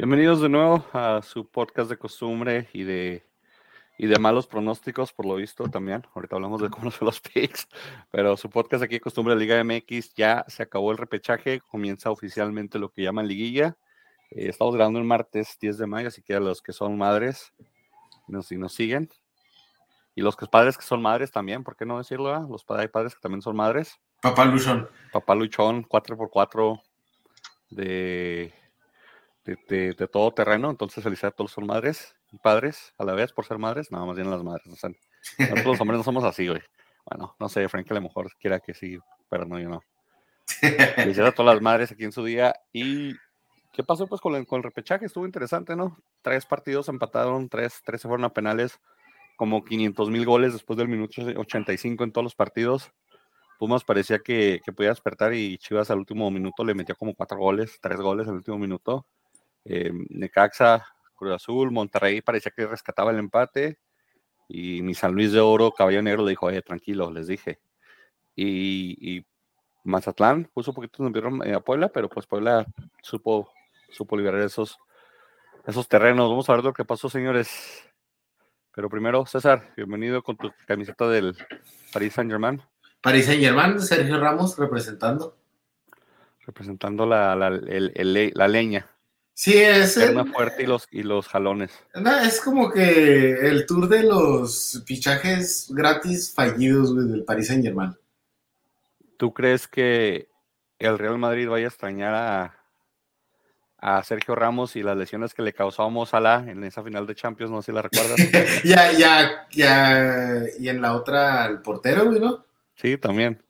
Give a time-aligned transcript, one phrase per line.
[0.00, 3.22] Bienvenidos de nuevo a su podcast de costumbre y de,
[3.98, 6.06] y de malos pronósticos, por lo visto también.
[6.14, 7.68] Ahorita hablamos de cómo son los picks,
[8.10, 12.10] pero su podcast aquí de costumbre de Liga MX ya se acabó el repechaje, comienza
[12.10, 13.76] oficialmente lo que llaman liguilla.
[14.30, 17.52] Eh, estamos grabando el martes 10 de mayo, así que a los que son madres
[18.26, 19.10] nos, y nos siguen,
[20.14, 22.34] y los que padres que son madres también, ¿por qué no decirlo?
[22.34, 22.46] ah?
[22.48, 24.00] Los padres, hay padres que también son madres.
[24.22, 24.88] Papá Luchón.
[25.12, 26.80] Papá Luchón, 4x4
[27.68, 28.54] de,
[29.44, 30.70] de, de, de todo terreno.
[30.70, 33.90] Entonces, felicidades a todos son madres y padres a la vez por ser madres.
[33.90, 34.66] Nada más bien las madres.
[34.66, 34.90] O sea,
[35.38, 36.60] nosotros los hombres no somos así, güey.
[37.10, 39.82] Bueno, no sé, Frank a lo mejor quiera que sí, pero no, yo no.
[40.96, 42.54] Felicidades a todas las madres aquí en su día.
[42.72, 43.14] ¿Y
[43.72, 45.06] qué pasó pues con el, con el repechaje?
[45.06, 45.98] Estuvo interesante, ¿no?
[46.22, 48.78] Tres partidos empataron, tres, tres se fueron a penales,
[49.36, 52.92] como 500 mil goles después del minuto 85 en todos los partidos.
[53.58, 57.38] Pumas parecía que, que, podía despertar y Chivas al último minuto le metió como cuatro
[57.38, 59.06] goles, tres goles al último minuto.
[59.64, 63.78] Eh, Necaxa, Cruz Azul, Monterrey parecía que rescataba el empate.
[64.48, 67.60] Y mi San Luis de Oro, Caballo Negro, le dijo, oye, tranquilo, les dije.
[68.34, 69.26] Y, y
[69.84, 72.66] Mazatlán puso un poquito de a Puebla, pero pues Puebla
[73.02, 73.52] supo,
[73.90, 74.78] supo liberar esos,
[75.66, 76.28] esos terrenos.
[76.28, 77.86] Vamos a ver lo que pasó, señores.
[78.74, 81.36] Pero primero, César, bienvenido con tu camiseta del
[81.92, 82.62] Paris Saint Germain.
[83.00, 85.36] Paris Saint Germain, Sergio Ramos representando.
[86.46, 88.88] Representando la, la, el, el, la leña.
[89.34, 91.70] Sí, es el fuerte y los, y los jalones.
[92.24, 97.96] Es como que el tour de los fichajes gratis fallidos güey, del Paris Saint Germain.
[99.16, 100.28] ¿Tú crees que
[100.78, 102.60] el Real Madrid vaya a extrañar a,
[103.78, 107.14] a Sergio Ramos y las lesiones que le causó a Mozala en esa final de
[107.14, 107.50] Champions?
[107.50, 108.18] No sé si la recuerdas.
[108.64, 110.42] ya, ya, ya.
[110.58, 112.44] Y en la otra, el portero, güey, ¿no?
[112.74, 113.42] Sí, también.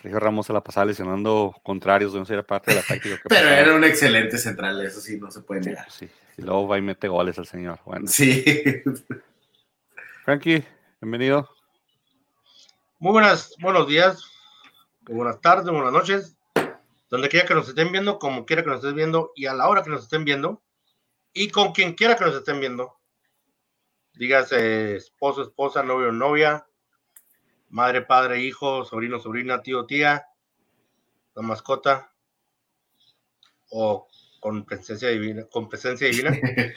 [0.00, 3.16] Sergio Ramos se la pasaba lesionando contrarios de no ser parte de la táctica.
[3.16, 3.60] Que Pero pasaba.
[3.60, 5.90] era un excelente central, eso sí, no se puede negar.
[5.90, 7.80] Sí, y luego va y mete goles al señor.
[7.84, 8.06] Bueno.
[8.06, 8.42] Sí.
[10.24, 10.64] Frankie,
[11.00, 11.48] bienvenido.
[12.98, 14.24] Muy buenas, buenos días,
[15.02, 16.36] buenas tardes, buenas noches,
[17.08, 19.68] donde quiera que nos estén viendo, como quiera que nos estén viendo y a la
[19.68, 20.62] hora que nos estén viendo
[21.32, 22.98] y con quien quiera que nos estén viendo.
[24.14, 26.66] Dígase esposo, esposa, novio, novia,
[27.70, 30.26] madre, padre, hijo, sobrino, sobrina, tío, tía,
[31.34, 32.12] la mascota,
[33.70, 34.08] o
[34.40, 36.30] con presencia divina, con presencia divina.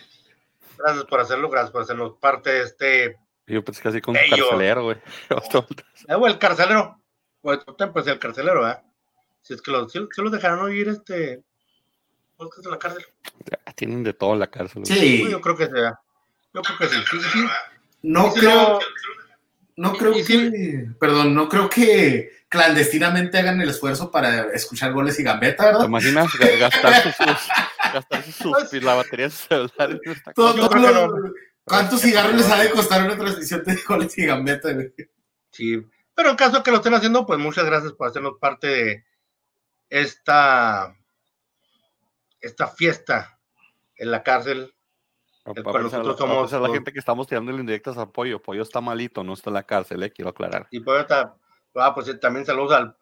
[0.78, 3.18] gracias por hacerlo, gracias por hacernos parte de este.
[3.48, 4.98] Yo pensé que así con un carcelero, güey.
[5.30, 7.00] eh, el carcelero.
[7.42, 7.60] Pues,
[7.92, 8.78] pues el carcelero, ¿eh?
[9.42, 11.44] Si es que los, si, si los dejaron oír este
[12.38, 13.06] podcast en la cárcel.
[13.52, 14.86] Ya, tienen de todo en la cárcel.
[14.86, 15.30] Sí.
[15.30, 16.00] Yo creo que sea.
[16.54, 17.02] Yo creo que sí.
[17.12, 17.46] sí, sí.
[18.04, 18.74] No Sí, creo.
[18.74, 18.80] no,
[19.76, 20.88] No creo y- que.
[21.00, 25.86] Perdón, no creo que clandestinamente hagan el esfuerzo para escuchar goles y gambeta, ¿Te ¿verdad?
[25.88, 27.16] imaginas Ga- gastar sus,
[27.94, 30.00] gastar sus, la batería de su celular
[30.36, 31.34] Todo- todo lo- no.
[31.66, 34.70] ¿Cuántos cigarros les ha de costar una transmisión de goles y gambeta?
[35.52, 35.82] Sí,
[36.14, 39.06] pero en caso de que lo estén haciendo, pues muchas gracias por hacernos parte de
[39.90, 40.96] esta,
[42.42, 43.40] esta fiesta
[43.96, 44.74] en la cárcel.
[45.46, 48.42] A- a pesar- nosotros a somos de la gente que estamos tirando indirectas a Pollo.
[48.42, 50.68] Pollo está malito, no está en la cárcel, eh, quiero aclarar.
[50.72, 51.36] Y pues, ahorita-
[51.76, 52.96] ah, pues también saludos al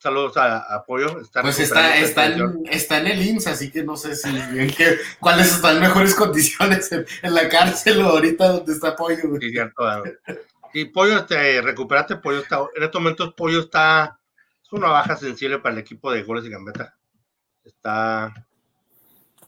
[0.00, 1.20] saludos a, a Apoyo.
[1.20, 4.70] Está Pues está, está, en, está en el IMSS, así que no sé si en
[4.70, 9.40] qué- cuáles están mejores condiciones en, en la cárcel o ahorita donde está Pollo, güey.
[9.40, 9.82] Sí, cierto.
[10.72, 14.20] Y Pollo, este, recupérate, Pollo está, en estos momentos Pollo está,
[14.62, 16.94] es una baja sensible para el equipo de goles y gambeta.
[17.64, 18.32] Está,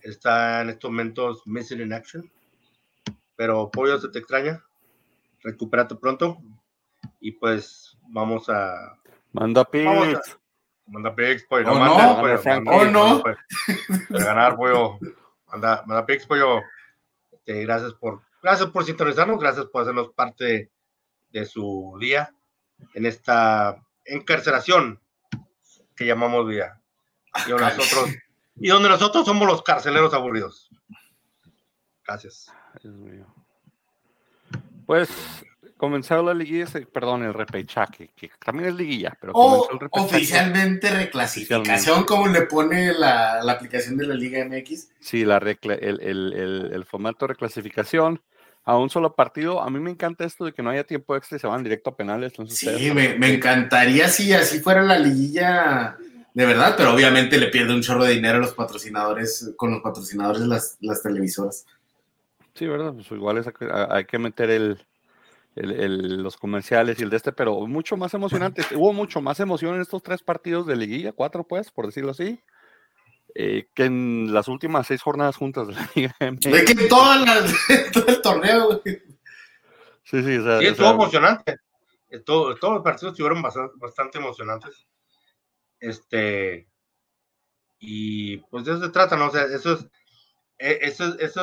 [0.03, 2.31] está en estos momentos missing in action.
[3.37, 4.63] Pero Pollo se te extraña.
[5.43, 6.39] Recupérate pronto.
[7.21, 8.97] Y pues vamos a
[9.33, 10.39] Manda Vamos a- pits.
[10.87, 11.71] mandar pics, Pollo.
[11.71, 11.95] ¿O No, no?
[11.95, 12.65] manda, Pollo, Frank.
[12.65, 13.23] manda ¿O pics, no?
[13.23, 13.37] Pollo.
[14.09, 14.99] De ganar, Pollo.
[15.51, 16.61] Manda, manda pics, Pollo.
[17.31, 20.71] Este, gracias por, gracias por sintonizarnos, gracias por hacernos parte
[21.31, 22.35] de, su día
[22.95, 25.01] en esta encarcelación
[25.95, 26.81] que llamamos vida.
[27.47, 28.11] Y donde nosotros,
[28.61, 30.69] y donde nosotros somos los carceleros aburridos.
[32.07, 32.53] Gracias.
[32.83, 33.27] Dios mío.
[34.87, 35.09] Pues
[35.77, 40.17] comenzó la liguilla, perdón, el repechaje, que también es liguilla, pero O comenzó el repechaje.
[40.17, 44.91] oficialmente reclasificación, como le pone la, la aplicación de la Liga MX.
[45.01, 48.21] Sí, la recla- el, el, el, el formato de reclasificación
[48.65, 49.63] a un solo partido.
[49.63, 51.91] A mí me encanta esto de que no haya tiempo extra y se van directo
[51.91, 52.33] a penales.
[52.33, 55.97] Entonces, Sí, me encantaría si así fuera la liguilla
[56.35, 59.83] de verdad, pero obviamente le pierde un chorro de dinero a los patrocinadores, con los
[59.83, 61.67] patrocinadores de las, las televisoras.
[62.55, 62.93] Sí, ¿verdad?
[62.95, 63.47] Pues igual es,
[63.91, 64.87] hay que meter el,
[65.57, 68.63] el- el- los comerciales y el de este, pero mucho más emocionante.
[68.75, 72.41] Hubo mucho más emoción en estos tres partidos de liguilla, cuatro pues, por decirlo así.
[73.35, 77.13] eh, que en las últimas seis jornadas juntas de la Liga Es que todo,
[77.93, 78.81] todo el torneo, güey.
[80.05, 81.57] Sí, sí, o sea, Sí, o estuvo sea, emocionante.
[82.25, 84.85] Todo, todos los partidos estuvieron bastante, bastante emocionantes.
[85.81, 86.69] Este.
[87.79, 89.27] Y pues de eso se trata, ¿no?
[89.29, 89.85] O sea, eso es.
[90.59, 91.37] eh, Eso es,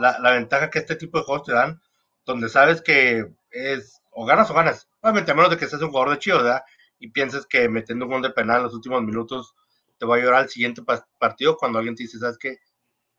[0.00, 1.80] la, la ventaja que este tipo de juegos te dan,
[2.26, 4.88] donde sabes que es o ganas o ganas.
[5.02, 6.62] Obviamente, a menos de que seas un jugador de chido, ¿verdad?
[6.98, 9.54] Y pienses que metiendo un gol de penal en los últimos minutos
[9.98, 12.58] te va a llevar al siguiente pa- partido cuando alguien te dice, ¿sabes qué?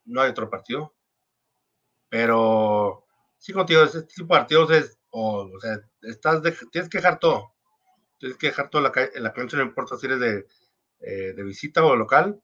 [0.06, 0.96] No hay otro partido.
[2.10, 3.06] Pero
[3.38, 6.42] sí, contigo, este tipo de partidos es, o, sea, estás
[6.72, 7.54] tienes que dejar todo.
[8.20, 10.46] Tienes que dejar todo en la, ca- en la cancha, no importa si eres de,
[11.02, 12.40] eh, de visita o local,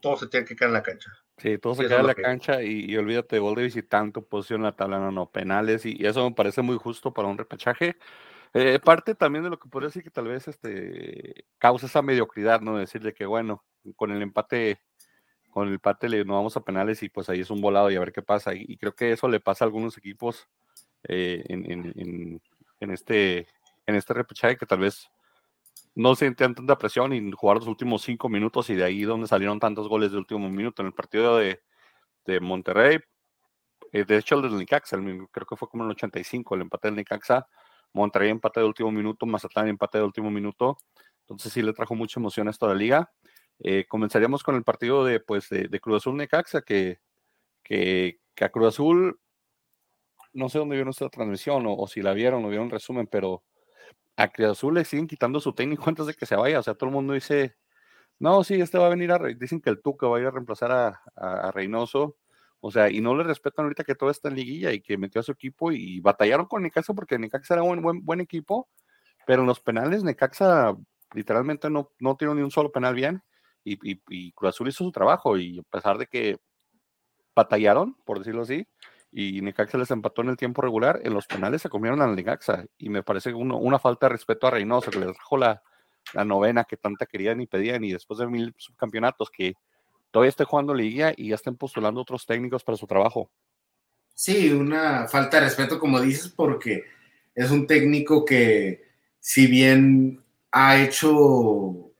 [0.00, 1.10] todo se tiene que quedar en la cancha.
[1.38, 3.62] Sí, todo se Eso queda es en la que- cancha y, y olvídate, gol de
[3.62, 7.12] visitante, posición en la tabla, no, no, penales, y, y eso me parece muy justo
[7.12, 7.96] para un repechaje.
[8.54, 12.60] Eh, parte también de lo que podría decir que tal vez este, causa esa mediocridad,
[12.60, 12.76] ¿no?
[12.78, 13.64] Decirle que, bueno,
[13.94, 14.80] con el empate,
[15.50, 17.96] con el empate le, no vamos a penales y pues ahí es un volado y
[17.96, 18.54] a ver qué pasa.
[18.54, 20.48] Y, y creo que eso le pasa a algunos equipos
[21.04, 22.42] eh, en, en- en-
[22.80, 23.46] en este,
[23.88, 25.08] en este repechaje que tal vez
[25.94, 29.58] no sentían tanta presión y jugar los últimos cinco minutos y de ahí donde salieron
[29.58, 30.82] tantos goles de último minuto.
[30.82, 31.62] En el partido de,
[32.26, 32.98] de Monterrey,
[33.92, 36.88] eh, de hecho el del mismo- creo que fue como en el 85, el empate
[36.88, 37.48] del Necaxa,
[37.94, 40.76] Monterrey empate de último minuto, Mazatlán empate de último minuto,
[41.20, 43.10] entonces sí le trajo mucha emoción a esta la liga.
[43.60, 47.00] Eh, comenzaríamos con el partido de, pues, de, de Cruz Azul Necaxa, que,
[47.64, 49.18] que, a Cruz Azul,
[50.32, 53.42] no sé dónde vieron esta transmisión o, o si la vieron o vieron resumen, pero
[54.18, 56.58] a Cruz Azul le siguen quitando su técnico antes de que se vaya.
[56.58, 57.56] O sea, todo el mundo dice,
[58.18, 60.32] no, sí, este va a venir a, dicen que el Tuca va a ir a
[60.32, 60.72] reemplazar
[61.16, 62.16] a, Reynoso.
[62.60, 65.20] O sea, y no le respetan ahorita que todo está en liguilla y que metió
[65.20, 68.68] a su equipo y batallaron con Necaxa porque Necaxa era un buen, equipo,
[69.26, 70.74] pero en los penales Necaxa
[71.14, 73.22] literalmente no, no tiró ni un solo penal bien
[73.62, 73.78] y,
[74.08, 76.38] y Cruz Azul hizo su trabajo y a pesar de que
[77.36, 78.66] batallaron, por decirlo así,
[79.10, 82.66] y Necaxa les empató en el tiempo regular, en los penales se comieron al Necaxa
[82.76, 85.62] y me parece uno- una falta de respeto a Reynoso que les trajo la,
[86.12, 89.54] la novena que tanta querían y pedían y después de mil subcampeonatos que
[90.10, 93.30] todavía esté jugando liguilla y ya estén postulando otros técnicos para su trabajo.
[94.14, 96.84] Sí, una falta de respeto, como dices, porque
[97.34, 98.84] es un técnico que,
[99.20, 101.92] si bien ha hecho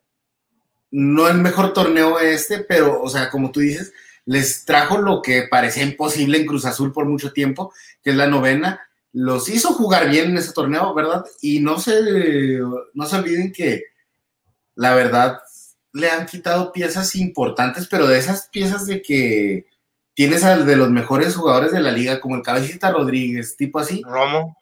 [0.91, 3.93] no el mejor torneo este, pero, o sea, como tú dices,
[4.29, 7.73] les trajo lo que parecía imposible en Cruz Azul por mucho tiempo,
[8.03, 8.79] que es la novena.
[9.15, 11.25] Los hizo jugar bien en ese torneo, ¿verdad?
[11.41, 12.61] Y no se,
[12.93, 13.85] no se olviden que,
[14.75, 15.39] la verdad,
[15.95, 19.67] le han quitado piezas importantes, pero de esas piezas de que
[20.13, 24.03] tienes al de los mejores jugadores de la liga, como el Cabecita Rodríguez, tipo así,
[24.05, 24.59] Romo,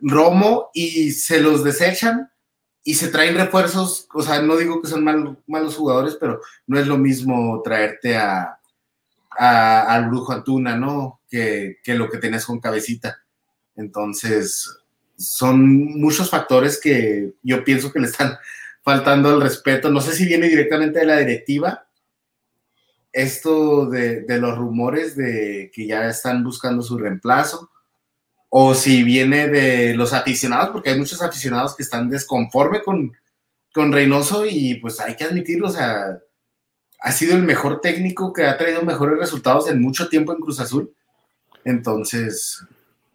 [0.00, 2.32] Romo, y se los desechan
[2.82, 6.80] y se traen refuerzos, o sea, no digo que son mal- malos jugadores, pero no
[6.80, 8.58] es lo mismo traerte a,
[9.38, 11.20] al Brujo Antuna, ¿no?
[11.28, 13.22] Que, que lo que tenías con Cabecita.
[13.76, 14.68] Entonces,
[15.16, 18.36] son muchos factores que yo pienso que le están
[18.82, 19.90] faltando al respeto.
[19.90, 21.86] No sé si viene directamente de la directiva,
[23.12, 27.70] esto de, de los rumores de que ya están buscando su reemplazo,
[28.48, 33.12] o si viene de los aficionados, porque hay muchos aficionados que están desconforme con,
[33.72, 36.18] con Reynoso y pues hay que admitirlo, o sea,
[37.04, 40.58] ha sido el mejor técnico que ha traído mejores resultados en mucho tiempo en Cruz
[40.58, 40.90] Azul.
[41.62, 42.66] Entonces,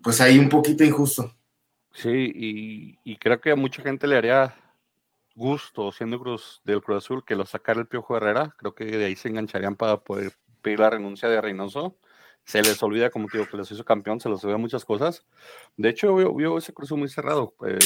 [0.03, 1.33] pues ahí un poquito injusto.
[1.91, 2.31] Sí,
[3.03, 4.55] y, creo que a mucha gente le haría
[5.33, 8.53] gusto siendo Cruz del Cruz Azul que lo sacara el Piojo Herrera.
[8.59, 11.97] Creo que de ahí se engancharían para poder pedir la renuncia de Reynoso.
[12.45, 15.25] Se les olvida, como digo, que les hizo campeón, se les olvida muchas cosas.
[15.77, 17.55] De hecho, vio, vio ese Cruz muy cerrado.
[17.65, 17.79] Eh,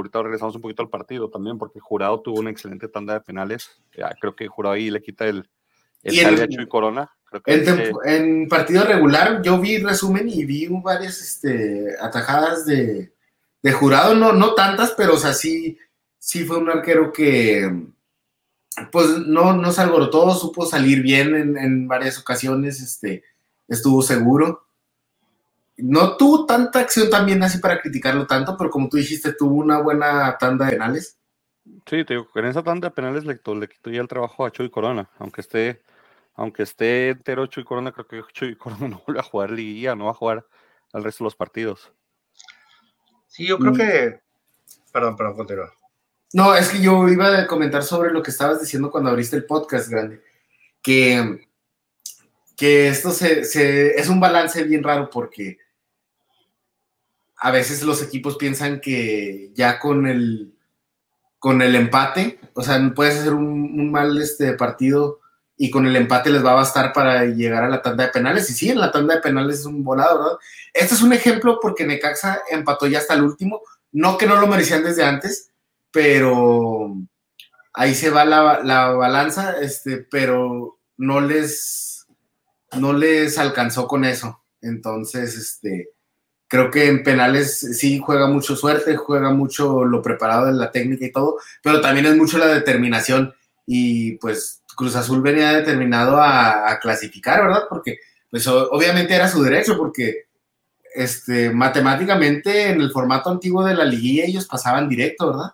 [0.00, 3.70] ahorita regresamos un poquito al partido también, porque Jurado tuvo una excelente tanda de penales.
[3.96, 5.48] Ya, creo que Jurado ahí le quita el,
[6.02, 7.10] el Y a Chuy Corona.
[7.24, 13.12] Creo que En, partido regular, yo vi resumen y vi varias este, atajadas de,
[13.62, 15.76] de jurado, no, no tantas, pero o sea, sí,
[16.18, 17.70] sí fue un arquero que
[18.92, 23.24] pues no, no se alborotó, supo salir bien en, en varias ocasiones, este,
[23.66, 24.67] estuvo seguro.
[25.78, 29.78] No tuvo tanta acción también así para criticarlo tanto, pero como tú dijiste, tuvo una
[29.80, 31.18] buena tanda de penales.
[31.86, 34.44] Sí, te digo, en esa tanda de penales le, quitó- le quitó ya el trabajo
[34.44, 35.82] a Chuy Corona, aunque esté,
[36.34, 40.06] aunque esté entero Chuy Corona, creo que Chuy Corona no vuelve a jugar liguilla, no
[40.06, 40.46] va a jugar
[40.92, 41.92] al resto de los partidos.
[43.26, 43.76] sí, yo creo Mm.
[43.76, 44.20] que.
[44.92, 45.72] Perdón, perdón, continúa.
[46.32, 49.44] No, es que yo iba a comentar sobre lo que estabas diciendo cuando abriste el
[49.46, 50.22] podcast, grande.
[50.82, 51.46] Que,
[52.56, 55.58] que esto se, se- es un balance bien raro porque
[57.38, 60.54] a veces los equipos piensan que ya con el,
[61.38, 65.20] con el empate, o sea, puedes hacer un, mal este, partido
[65.56, 68.50] y con el empate les va a bastar para llegar a la tanda de penales.
[68.50, 70.38] Y sí, en la tanda de penales es un volado, ¿verdad?
[70.72, 73.62] Este es un ejemplo porque Necaxa empató ya hasta el último.
[73.92, 75.50] No que no lo merecían desde antes,
[75.90, 76.94] pero
[77.72, 82.06] ahí se va la, la balanza, este, pero no les,
[82.78, 84.42] no les alcanzó con eso.
[84.60, 85.90] Entonces, este,
[86.48, 91.06] creo que en penales sí juega mucho suerte, juega mucho lo preparado de la técnica
[91.06, 93.34] y todo, pero también es mucho la determinación
[93.66, 97.64] y pues Cruz Azul venía determinado a, clasificar, ¿verdad?
[97.68, 97.98] Porque
[98.30, 100.26] pues obviamente era su derecho, porque
[100.94, 105.52] este, matemáticamente en el formato antiguo de la liguilla ellos pasaban directo, ¿verdad?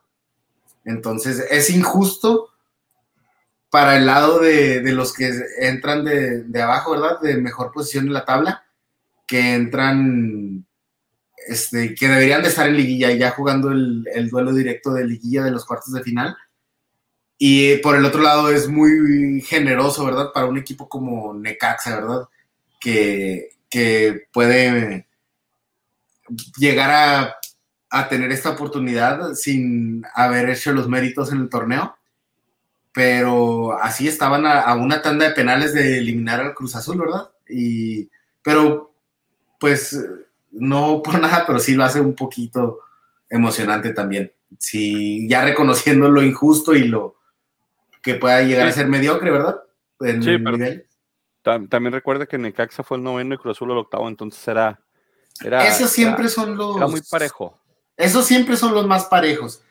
[0.84, 2.50] Entonces es injusto
[3.74, 7.18] para el lado de, los que entran de, abajo, ¿verdad?
[7.20, 8.64] De mejor posición en la tabla,
[9.26, 10.64] que entran,
[11.48, 15.44] este, que deberían de estar en liguilla ya jugando el, el duelo directo de liguilla
[15.44, 16.36] de los cuartos de final
[17.38, 20.32] y por el otro lado es muy generoso, ¿verdad?
[20.32, 22.28] Para un equipo como Necaxa, ¿verdad?
[22.80, 23.50] Que,
[24.32, 25.06] puede
[26.56, 27.36] llegar a,
[27.90, 31.96] a, tener esta oportunidad sin haber hecho los méritos en el torneo.
[32.92, 37.30] Pero así estaban a, una tanda de penales de eliminar al Cruz Azul, ¿verdad?
[37.48, 38.08] Y,
[38.42, 38.94] pero,
[39.58, 39.98] pues,
[40.54, 42.80] no por nada, pero sí lo hace un poquito
[43.28, 44.32] emocionante también.
[44.58, 47.16] Sí, ya reconociendo lo injusto y lo,
[48.04, 49.62] que pueda llegar a ser mediocre, ¿verdad?
[49.98, 50.58] sí, pero
[51.68, 54.78] también recuerda que Necaxa fue el noveno y Cruz Azul el octavo, entonces era...
[55.42, 56.76] era Esos siempre son los...
[56.76, 57.58] Era muy parejo.
[57.96, 59.62] Esos siempre son los más parejos.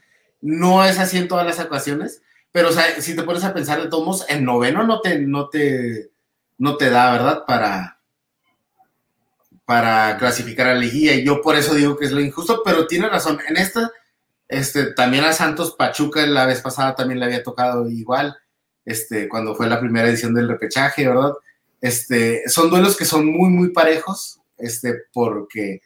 [0.41, 3.81] No es así en todas las ecuaciones, pero o sea, si te pones a pensar
[3.81, 6.11] de todos en noveno no te, no te,
[6.57, 7.43] no te da, ¿verdad?
[7.45, 7.92] Para,
[9.65, 11.13] para clasificar a la liguilla.
[11.13, 13.39] Y yo por eso digo que es lo injusto, pero tiene razón.
[13.48, 13.91] En esta
[14.53, 18.38] este, también a Santos Pachuca la vez pasada también le había tocado igual,
[18.86, 21.34] este, cuando fue la primera edición del repechaje, ¿verdad?
[21.82, 25.82] Este, son duelos que son muy, muy parejos, este, porque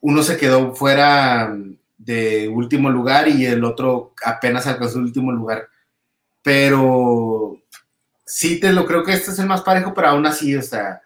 [0.00, 1.56] uno se quedó fuera
[1.98, 5.68] de último lugar y el otro apenas alcanzó el último lugar.
[6.42, 7.62] Pero
[8.24, 11.00] sí te lo creo que este es el más parejo, pero aún así, o sea,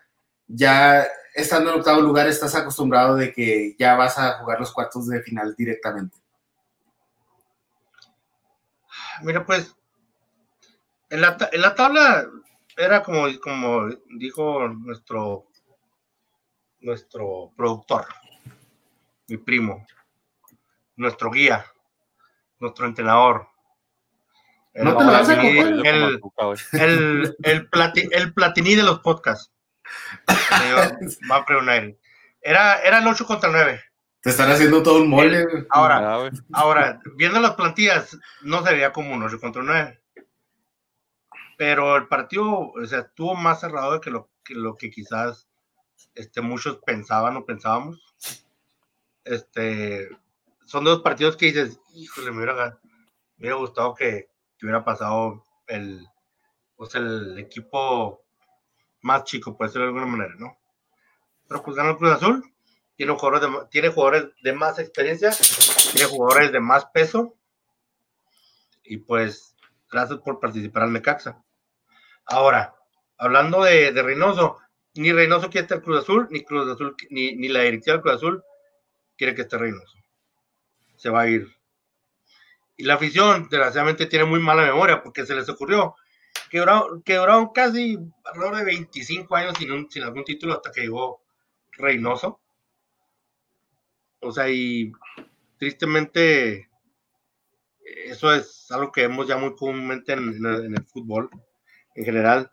[0.47, 5.09] ya estando en octavo lugar estás acostumbrado de que ya vas a jugar los cuartos
[5.09, 6.19] de final directamente.
[9.23, 9.75] Mira, pues,
[11.11, 12.27] en la, en la tabla
[12.77, 15.47] era como, como dijo nuestro,
[16.81, 18.07] nuestro productor,
[19.29, 19.87] mi primo,
[20.97, 21.65] nuestro guía,
[22.59, 23.49] nuestro entrenador.
[24.73, 27.69] El, no te lo el, el, el,
[28.13, 29.52] el, platiní de los podcasts.
[32.45, 33.81] Era, era el 8 contra 9.
[34.21, 35.47] Te están haciendo todo un mole.
[35.71, 40.01] Ahora, ahora, viendo las plantillas, no se veía como un 8 contra 9.
[41.57, 45.49] Pero el partido, o sea, estuvo más cerrado de que lo que, lo que quizás
[46.15, 48.01] este, muchos pensaban o pensábamos.
[49.25, 50.09] Este,
[50.67, 52.79] son dos partidos que dices, híjole, me hubiera,
[53.37, 56.07] me hubiera gustado que, que, hubiera pasado el,
[56.77, 58.22] o sea, el equipo
[59.03, 60.59] más chico, puede ser de alguna manera, ¿no?
[61.49, 62.53] Pero pues ganó el Cruz Azul
[62.97, 65.31] tiene jugadores de, tiene jugadores de más experiencia,
[65.93, 67.37] tiene jugadores de más peso.
[68.85, 69.57] Y pues,
[69.91, 71.43] gracias por participar al Necaxa.
[72.27, 72.75] Ahora,
[73.19, 74.59] hablando de, Reynoso,
[74.95, 78.15] ni Reynoso quiere estar Cruz Azul, ni Cruz Azul, ni, ni la dirección del Cruz
[78.15, 78.45] Azul
[79.17, 79.99] quiere que esté Reynoso.
[80.97, 81.49] Se va a ir.
[82.77, 85.97] Y la afición, desgraciadamente, tiene muy mala memoria porque se les ocurrió
[86.51, 90.83] que duraron, que duraron casi alrededor de 25 años sin, sin algún título hasta que
[90.83, 91.23] llegó
[91.73, 92.41] Reynoso.
[94.21, 94.93] O sea, y
[95.59, 96.69] tristemente
[97.85, 101.31] eso es algo que vemos ya muy comúnmente en, el fútbol
[101.95, 102.51] en general,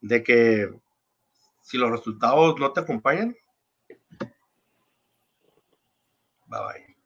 [0.00, 0.70] de que
[1.60, 3.36] si los resultados no te acompañan,
[6.46, 6.96] bye bye.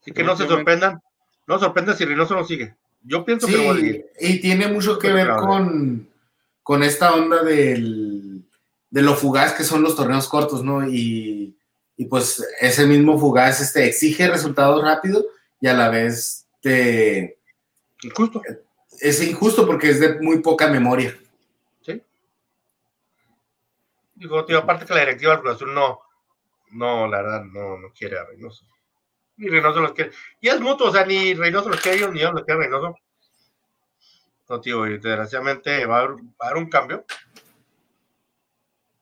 [0.00, 1.02] Así que no se sorprendan,
[1.46, 2.76] no sorprendan si Reynoso no sigue.
[3.02, 6.08] Yo pienso que Y tiene mucho que ver con,
[6.62, 8.44] con esta onda del,
[8.90, 10.86] de lo fugaz que son los torneos cortos, ¿no?
[10.86, 11.56] Y
[12.00, 15.26] y pues ese mismo fugaz este, exige resultados rápidos
[15.60, 17.38] y a la vez te...
[18.02, 18.40] Injusto.
[19.00, 21.14] Es injusto porque es de muy poca memoria.
[21.82, 22.02] Sí.
[24.14, 26.00] Digo, tío, aparte que la directiva del Cruz Azul no,
[26.70, 28.64] no, la verdad, no, no quiere a Reynoso.
[29.40, 30.12] Ni Reynoso los quiere.
[30.40, 32.94] Y es mutuo, o sea, ni Reynoso los quiere ellos, ni ellos los quiere Reynoso.
[34.50, 37.04] No, tío, y desgraciadamente va a, haber, va a haber un cambio.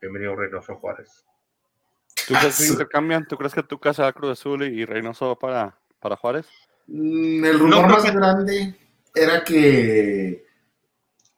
[0.00, 1.24] Bienvenido Reynoso Juárez.
[2.28, 3.26] ¿Tú crees que intercambian?
[3.26, 6.46] ¿Tú crees que tu casa a Cruz Azul y Reynoso va para, para Juárez?
[6.86, 8.78] Mm, el rumor más grande
[9.14, 10.46] era que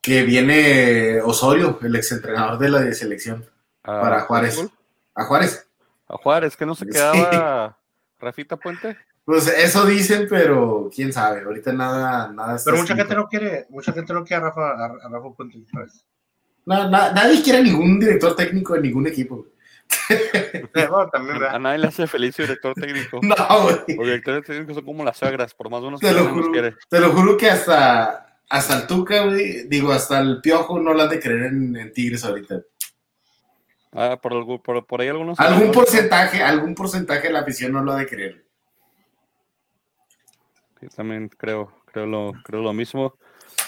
[0.02, 3.45] que viene Osorio, el exentrenador de la selección,
[3.83, 4.59] ¿A para Juárez.
[5.14, 5.69] A Juárez.
[6.09, 6.90] A Juárez, que no se Sí.
[6.92, 7.78] quedaba
[8.21, 8.97] Rafita Puente.
[9.25, 11.43] Pues eso dicen, pero quién sabe.
[11.43, 12.97] Ahorita nada, nada Pero mucha escrito.
[12.97, 15.59] gente no quiere, mucha gente no quiere a Rafa, a, a Rafa Puente.
[15.73, 16.05] ¿sabes?
[16.67, 19.47] Na- na- nadie quiere ningún director técnico de ningún equipo.
[20.09, 23.21] Eh, también, A nadie le hace feliz su director técnico.
[23.23, 23.77] No, güey.
[23.97, 26.50] Los directores técnicos son como las suegras, por más buenos Te que lo juro.
[26.53, 26.75] quiere.
[26.89, 31.03] Te lo juro que hasta, hasta el Tuca, güey, digo, hasta el Piojo no lo
[31.03, 32.61] han de creer en, en Tigres ahorita.
[33.93, 35.39] Ah, por, algún- por, por ahí algunos.
[35.41, 38.47] Algún porcentaje, algún porcentaje de la afición no lo ha de creer.
[40.81, 43.15] Sí, también creo, creo lo, creo lo mismo.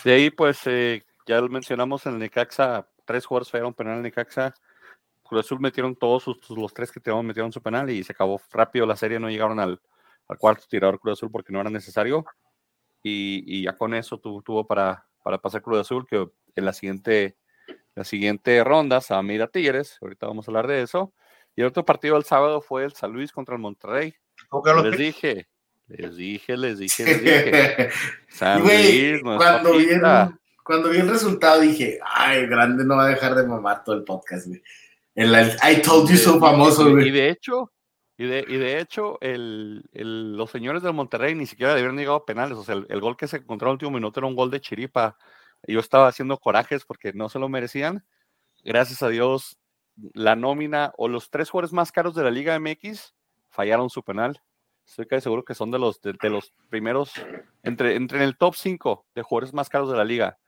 [0.04, 4.02] De ahí, pues, eh, ya lo mencionamos en el Necaxa, tres jugadores fallaron penal en
[4.02, 4.54] Necaxa.
[5.22, 8.40] Cruz Azul metieron todos sus, los tres que tiraron, metieron su penal y se acabó
[8.52, 9.80] rápido la serie, no llegaron al,
[10.28, 12.24] al cuarto tirador Cruz Azul porque no era necesario.
[13.02, 16.72] Y, y ya con eso tuvo, tuvo para, para pasar Cruz Azul, que en la
[16.72, 17.36] siguiente,
[17.94, 21.12] la siguiente ronda se va a medir a Tigres, ahorita vamos a hablar de eso.
[21.54, 24.14] Y el otro partido del sábado fue el San Luis contra el Monterrey.
[24.48, 25.48] ¿Cómo que los Les dije,
[25.88, 27.90] les dije, les dije, les dije.
[28.28, 30.00] San Güey, Luis, cuando, vi el,
[30.64, 34.04] cuando vi el resultado dije, ay, grande no va a dejar de mamar todo el
[34.04, 34.62] podcast, güey.
[35.14, 37.10] El, el I told you so famoso, y, y güey.
[37.10, 37.70] de hecho,
[38.16, 42.16] y de, y de hecho, el, el- los señores del Monterrey ni siquiera debieron llegado
[42.16, 42.56] a penales.
[42.56, 44.50] O sea, el, el gol que se encontró en el último minuto era un gol
[44.50, 45.18] de chiripa.
[45.66, 48.04] Yo estaba haciendo corajes porque no se lo merecían.
[48.64, 49.58] Gracias a Dios,
[50.14, 53.14] la nómina o los tres jugadores más caros de la Liga MX
[53.50, 54.40] fallaron su penal.
[54.86, 57.12] Estoy casi seguro que son de los, de, de los primeros,
[57.62, 60.38] entre, entre en el top 5 de jugadores más caros de la liga.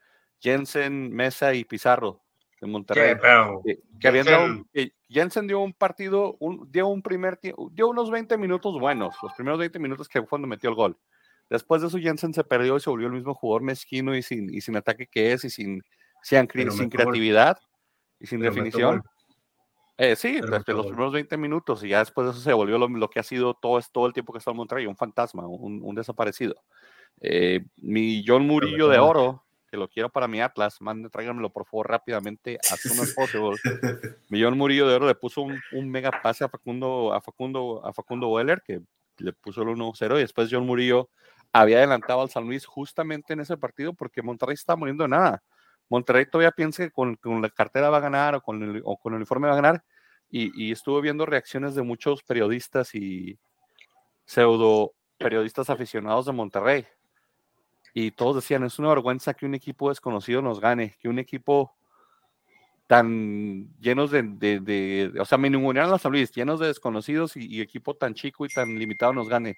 [0.41, 2.21] Jensen, Mesa y Pizarro
[2.59, 3.11] de Monterrey
[3.65, 7.39] que, que habían dado, Jensen- que Jensen dio un partido, un, dio un primer
[7.71, 10.97] dio unos 20 minutos buenos, los primeros 20 minutos que fue cuando metió el gol.
[11.49, 14.53] Después de eso Jensen se perdió y se volvió el mismo jugador mezquino y sin,
[14.53, 15.83] y sin ataque que es y sin,
[16.21, 17.59] sin, sin creatividad
[18.19, 19.03] y sin definición.
[19.97, 22.51] Eh, sí, Pero desde metió los primeros 20 minutos y ya después de eso se
[22.51, 24.97] volvió lo, lo que ha sido todo, todo el tiempo que está en Monterrey, un
[24.97, 26.55] fantasma, un, un desaparecido.
[27.21, 31.65] Eh, mi John Murillo de oro, que lo quiero para mi Atlas, mande, tráiganmelo por
[31.65, 33.57] favor rápidamente, as soon as possible.
[34.29, 37.93] Millón Murillo de Oro le puso un, un mega pase a Facundo, a Facundo, a
[37.93, 38.81] Facundo Weller, que
[39.17, 41.09] le puso el 1-0, y después John Murillo
[41.61, 45.43] había adelantado al San Luis justamente en ese partido porque Monterrey está muriendo de nada.
[45.89, 48.97] Monterrey todavía piensa que con, con la cartera va a ganar o con el, o
[48.97, 49.83] con el uniforme va a ganar,
[50.29, 53.37] y, y estuve viendo reacciones de muchos periodistas y
[54.25, 56.85] pseudo periodistas aficionados de Monterrey.
[57.93, 61.73] Y todos decían, es una vergüenza que un equipo desconocido nos gane, que un equipo
[62.87, 67.35] tan llenos de, de, de- o sea, me ningunearon a San Luis, llenos de desconocidos
[67.35, 69.57] y, y equipo tan chico y tan limitado nos gane.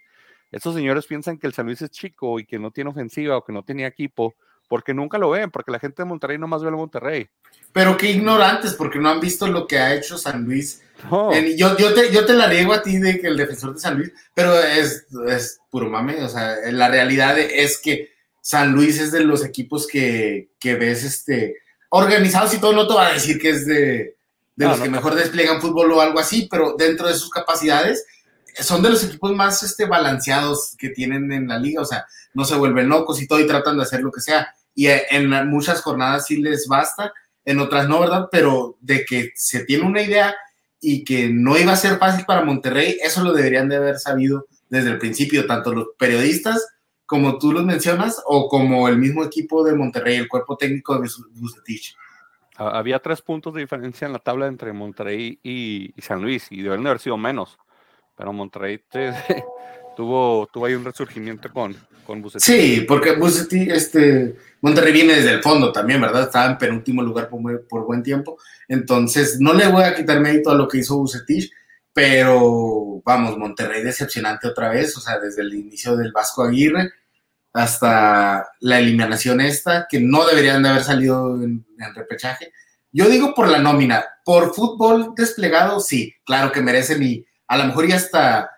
[0.51, 3.43] Estos señores piensan que el San Luis es chico y que no tiene ofensiva o
[3.43, 4.35] que no tenía equipo,
[4.69, 7.27] porque nunca lo ven, porque la gente de Monterrey nomás ve el Monterrey.
[7.73, 10.81] Pero qué ignorantes, porque no han visto lo que ha hecho San Luis.
[11.09, 13.79] No, yo, yo, te, yo te la riego a ti de que el defensor de
[13.79, 16.23] San Luis, pero es, es puro mame.
[16.23, 18.09] O sea, la realidad es que
[18.41, 21.57] San Luis es de los equipos que, que ves este,
[21.89, 22.73] organizados y todo.
[22.73, 24.15] No te va a decir que es de,
[24.55, 24.95] de No, los no, que no.
[24.97, 28.05] mejor despliegan fútbol o algo así, pero dentro de sus capacidades
[28.59, 31.81] son de los equipos más este, balanceados que tienen en la liga.
[31.81, 34.47] O sea, no se vuelven locos y todo y tratan de hacer lo que sea.
[34.75, 37.11] Y eh, en muchas jornadas sí les basta,
[37.45, 38.27] en otras no, ¿verdad?
[38.31, 40.35] Pero de que se tiene una idea
[40.79, 44.47] y que no iba a ser fácil para Monterrey, eso lo deberían de haber sabido
[44.69, 46.67] desde el principio, tanto los periodistas
[47.05, 51.09] como tú los mencionas, o como el mismo equipo de Monterrey, el cuerpo técnico de
[51.31, 51.95] Bucetich.
[52.57, 56.61] ha- había tres puntos de diferencia en la tabla entre Monterrey y, San Luis, y
[56.63, 57.57] deben de haber sido menos,
[58.17, 59.13] pero Monterrey te-
[59.95, 61.75] tuvo, tuvo ahí un resurgimiento con,
[62.05, 62.43] con Bucetich.
[62.43, 66.23] Sí, porque Bucetich, este, Monterrey viene desde el fondo también, ¿verdad?
[66.23, 68.37] Estaba en penúltimo lugar por, por buen tiempo.
[68.67, 71.51] Entonces, no le voy a quitar mérito a lo que hizo Bucetich,
[71.93, 76.91] pero vamos, Monterrey decepcionante otra vez, o sea, desde el inicio del Vasco Aguirre
[77.53, 82.51] hasta la eliminación esta, que no deberían de haber salido en, repechaje.
[82.91, 87.65] Yo digo por la nómina, por fútbol desplegado, sí, claro que merecen y a lo
[87.65, 88.51] mejor ya hasta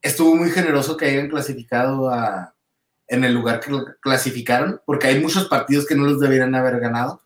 [0.00, 2.54] estuvo muy generoso que hayan clasificado a,
[3.06, 6.80] en el lugar que lo clasificaron, porque hay muchos partidos que no los deberían haber
[6.80, 7.20] ganado,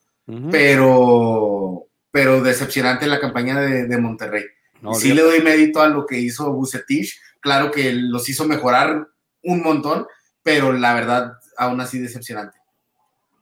[0.50, 4.44] pero, pero decepcionante la campaña de, de Monterrey.
[4.82, 9.08] No, sí le doy mérito a lo que hizo Bucetich, claro que los hizo mejorar
[9.42, 10.06] un montón,
[10.42, 12.58] pero la verdad, aún así decepcionante.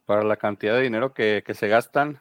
[0.05, 2.19] para la cantidad de dinero que, que se gastan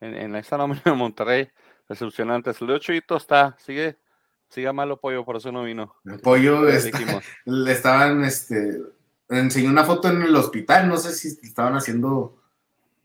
[0.00, 1.48] en, en esta nómina de Monterrey,
[1.88, 2.50] decepcionante.
[2.60, 3.96] El de Chuyito está, sigue,
[4.50, 5.96] sigue malo pollo, por eso no vino.
[6.04, 8.80] El pollo Ya está- le estaban, este,
[9.28, 12.36] enseñó una foto en el hospital, no sé si estaban haciendo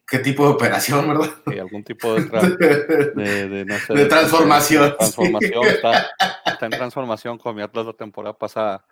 [0.08, 1.32] ¿Qué tipo de operación, verdad?
[1.48, 2.22] Sí, algún tipo de,
[3.16, 4.96] de, no sé, de transformación.
[4.98, 5.66] transformación.
[5.66, 6.08] Está,
[6.46, 8.86] está, en transformación con mi Atlas la temporada pasada.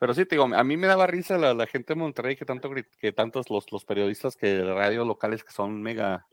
[0.00, 2.44] Pero sí, te digo, a mí me daba risa la, la gente de Monterrey que
[2.44, 6.26] tanto que tantos los, los periodistas que de radios locales que son mega,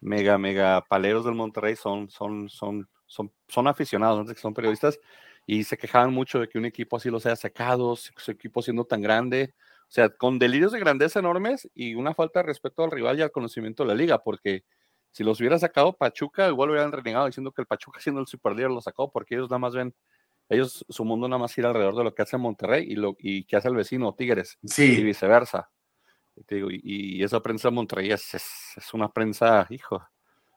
[0.00, 4.98] mega, mega paleros del Monterrey son, son, son, son, son aficionados, que son periodistas,
[5.46, 8.84] y se quejaban mucho de que un equipo así los haya sacado, su equipo siendo
[8.84, 12.90] tan grande, o sea, con delirios de grandeza enormes y una falta de respeto al
[12.90, 14.64] rival y al conocimiento de la liga, porque
[15.12, 18.70] si los hubiera sacado Pachuca, igual hubieran renegado diciendo que el Pachuca siendo el superlíder
[18.70, 19.94] lo sacó, porque ellos nada más ven,
[20.48, 23.44] ellos, su mundo nada más gira alrededor de lo que hace Monterrey y lo y
[23.44, 24.98] que hace el vecino Tigres, sí.
[24.98, 25.70] y viceversa.
[26.48, 30.04] Y, y, esa prensa de Monterrey es, es, una prensa, hijo,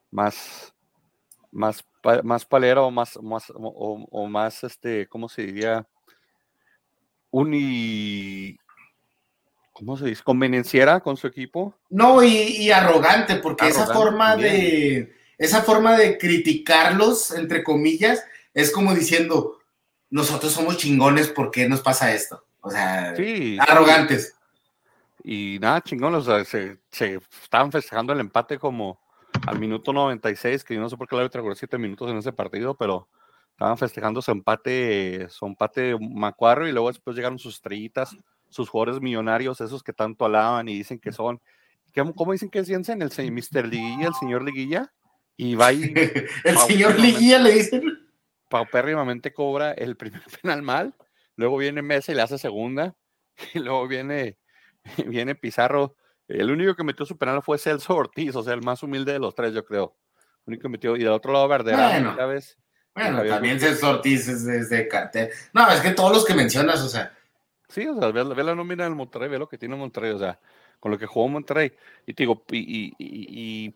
[0.10, 0.74] más,
[1.52, 1.86] más,
[2.24, 5.88] más palera o más, más o, o, más, este, ¿cómo se diría?
[7.32, 8.58] Uni,
[9.74, 10.24] ¿cómo se dice?
[10.24, 11.74] Convenenciera con su equipo.
[11.90, 14.54] No, y, y arrogante, porque arrogante, esa forma bien.
[14.54, 19.60] de esa forma de criticarlos, entre comillas, es como diciendo,
[20.10, 22.44] nosotros somos chingones, ¿por qué nos pasa esto?
[22.62, 24.36] O sea, sí, arrogantes.
[25.24, 29.00] Y nada, chingón, o sea, se, se, estaban festejando el empate como
[29.48, 32.18] al minuto 96, que yo no sé por qué el árbitro jugó 7 minutos en
[32.18, 33.08] ese partido, pero
[33.52, 38.16] estaban festejando su empate, su empate macuarro y luego después llegaron sus estrellitas
[38.50, 41.42] sus jugadores millonarios, esos que tanto alaban y dicen que son,
[42.16, 43.02] ¿cómo dicen que es Jensen?
[43.02, 43.68] El Mr.
[43.68, 44.94] Liguilla, el señor Liguilla,
[45.36, 45.84] y va y...
[46.44, 47.84] el señor Liguilla le dicen.
[48.50, 50.96] Paupérrimamente cobra el primer penal mal,
[51.36, 52.96] luego viene Mesa y le hace segunda,
[53.54, 54.38] y luego viene,
[55.06, 55.96] viene Pizarro.
[56.28, 59.20] El único que metió su penal fue Celso Ortiz, o sea, el más humilde de
[59.20, 59.96] los tres, yo creo.
[60.46, 62.58] El único que metió, y del otro lado Verdera, bueno, ¿sabes?
[62.94, 65.30] Bueno, también Celso Ortiz es de, es de cartel.
[65.54, 67.14] No, es que todos los que mencionas, o sea,
[67.70, 70.18] Sí, o sea, ve, ve, la nómina del Monterrey, ve lo que tiene Monterrey, o
[70.18, 70.40] sea,
[70.80, 71.74] con lo que jugó Monterrey.
[72.06, 73.76] Y te digo, y, y, y,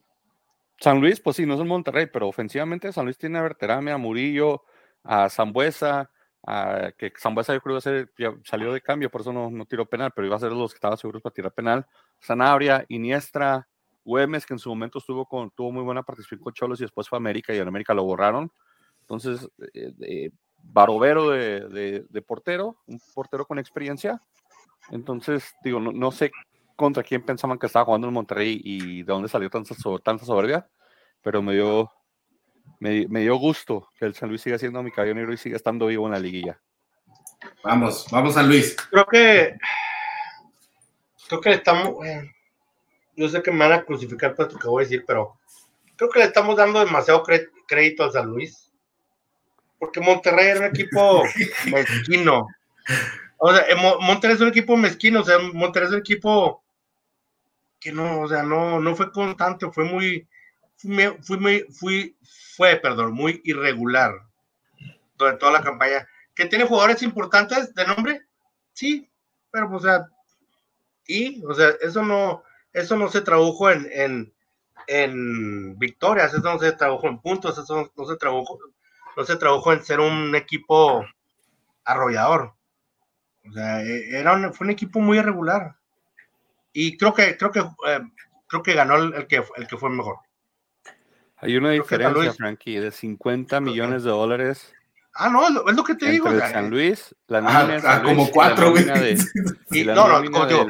[0.80, 3.92] San Luis, pues sí, no es un Monterrey, pero ofensivamente San Luis tiene a Berterame,
[3.92, 4.64] a Murillo,
[5.04, 6.10] a Zambuesa,
[6.44, 8.08] a, que Zambuesa yo creo que
[8.44, 10.78] salió de cambio, por eso no, no tiró penal, pero iba a ser los que
[10.78, 11.86] estaban seguros para tirar penal.
[12.20, 13.68] Sanabria, Iniestra,
[14.04, 17.08] Güemes, que en su momento estuvo con, tuvo muy buena participación con Cholos y después
[17.08, 18.52] fue a América y en América lo borraron.
[19.02, 20.32] Entonces, eh, eh,
[20.64, 24.22] Barovero de, de, de, portero, un portero con experiencia.
[24.90, 26.32] Entonces, digo, no, no, sé
[26.76, 30.68] contra quién pensaban que estaba jugando en Monterrey y de dónde salió tanta, tanta soberbia,
[31.22, 31.92] pero me dio,
[32.82, 35.56] me, me, dio gusto que el San Luis siga siendo mi caballo negro y siga
[35.56, 36.60] estando vivo en la liguilla.
[37.64, 38.76] Vamos, vamos San Luis.
[38.90, 39.58] Creo que,
[41.30, 42.30] creo que le estamos, bueno,
[43.16, 45.38] yo sé que me van a crucificar por esto que voy a decir, pero
[45.96, 47.24] creo que le estamos dando demasiado
[47.68, 48.72] crédito al San Luis
[49.82, 51.24] porque Monterrey era un equipo
[51.72, 52.48] mezquino.
[53.38, 53.66] O sea,
[54.00, 56.64] Monterrey es un equipo mezquino, o sea, Monterrey es un equipo
[57.80, 60.28] que no, o sea, no, no fue constante, fue muy,
[60.82, 62.18] fui, fui fui,
[62.56, 64.14] fue, perdón, muy irregular
[65.16, 66.08] durante toda la campaña.
[66.36, 68.22] ¿Que tiene jugadores importantes de nombre?
[68.74, 69.10] Sí,
[69.52, 70.08] pero, o sea,
[71.06, 74.34] y, o sea, eso no, eso no se tradujo en, en,
[74.88, 78.60] en victorias, eso no se tradujo en puntos, eso no, se tradujo,
[79.18, 81.06] no se trabajó en ser un equipo
[81.84, 82.54] arrollador.
[83.48, 85.76] O sea, era un, fue un equipo muy irregular.
[86.74, 88.02] Y creo que, creo que, eh,
[88.48, 90.20] creo que ganó el, el, que, el que fue mejor.
[91.42, 94.74] Hay una creo diferencia, Frankie, de 50 millones de dólares.
[95.14, 96.30] Ah, no, es lo, es lo que te entre digo.
[96.30, 98.86] El San Luis, la ah, nómina de ah, San Luis, como cuatro, güey.
[99.72, 100.68] Y no, no, como digo,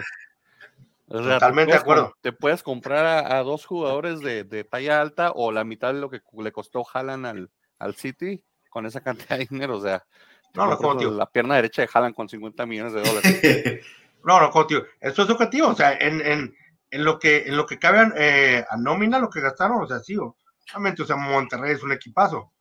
[1.13, 2.15] o sea, Totalmente de acuerdo.
[2.21, 5.99] Te puedes comprar a, a dos jugadores de, de, talla alta o la mitad de
[5.99, 9.77] lo que le costó Haaland al, al City con esa cantidad de dinero.
[9.77, 10.05] O sea,
[10.53, 11.12] no, no, como, tío.
[11.12, 13.86] la pierna derecha de Haaland con 50 millones de dólares.
[14.23, 14.86] no, no, como tío.
[15.01, 15.67] Esto es objetivo.
[15.67, 16.55] O sea, en, en,
[16.89, 19.99] en, lo, que, en lo que cabe eh, a nómina, lo que gastaron, o sea,
[19.99, 20.15] sí,
[20.73, 22.51] obviamente, o sea, Monterrey es un equipazo.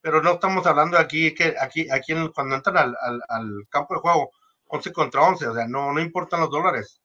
[0.00, 3.94] Pero no estamos hablando aquí, que aquí, aquí en, cuando entran al, al, al, campo
[3.94, 4.30] de juego,
[4.66, 7.00] 11 contra 11, o sea, no, no importan los dólares.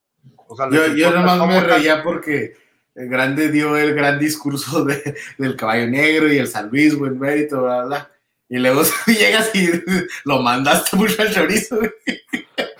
[0.48, 2.54] O sea, yo, yo nomás me reía porque
[2.96, 7.20] el grande dio el gran discurso de, del caballo negro y el San Luis, buen
[7.20, 8.12] mérito, bla, bla.
[8.54, 9.68] Y luego llegas y
[10.26, 11.80] lo mandaste mucho al chorizo.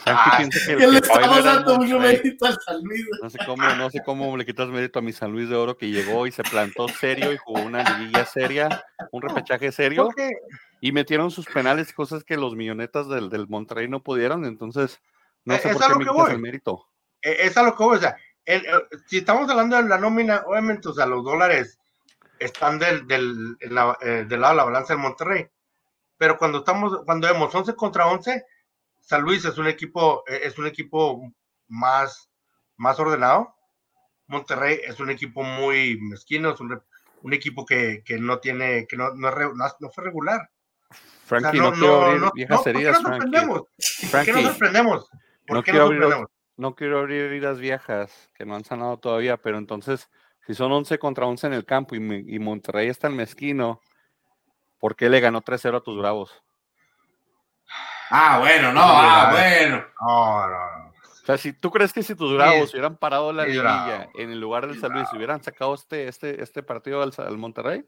[0.06, 3.04] Ah, que le estamos dando mucho mérito al San Luis.
[3.20, 5.76] No sé, cómo, no sé cómo le quitas mérito a mi San Luis de Oro
[5.76, 10.10] que llegó y se plantó serio y jugó una liguilla seria, un repechaje serio.
[10.80, 14.46] Y metieron sus penales, cosas que los millonetas del, del Monterrey no pudieron.
[14.46, 15.02] Entonces,
[15.44, 16.86] no sé es por qué me que quitas el mérito.
[17.20, 17.98] Es a lo que voy.
[17.98, 21.80] O sea, el, el, si estamos hablando de la nómina, obviamente, o sea, los dólares
[22.38, 25.48] están del, del, la, eh, del lado de la balanza del Monterrey.
[26.24, 28.46] Pero cuando estamos, cuando vemos 11 contra 11,
[29.02, 31.22] San Luis es un equipo, es un equipo
[31.68, 32.32] más,
[32.78, 33.54] más ordenado.
[34.28, 36.82] Monterrey es un equipo muy mezquino, es un,
[37.24, 40.50] un equipo que, que, no tiene, que no, no, no fue regular.
[41.26, 43.62] Frankie, o sea, no, no, quiero abrir viejas heridas, ¿por qué nos sorprendemos?
[44.10, 45.10] ¿Por qué nos sorprendemos?
[45.46, 46.24] ¿Por no qué quiero nos sorprendemos?
[46.24, 50.10] Abrir, no quiero abrir heridas viejas que no han sanado todavía, pero entonces,
[50.48, 51.98] si son 11 contra 11 en el campo y,
[52.34, 53.82] y Monterrey es tan mezquino,
[54.84, 56.44] ¿por qué le ganó 3-0 a tus Bravos?
[58.10, 59.82] Ah, bueno, no, ah, bueno.
[60.02, 60.90] No, no, no.
[60.90, 64.42] O sea, si tú crees que si tus Bravos hubieran parado la liguilla en el
[64.42, 67.86] lugar del San Luis, hubieran sacado este, este, este partido al, al Monterrey?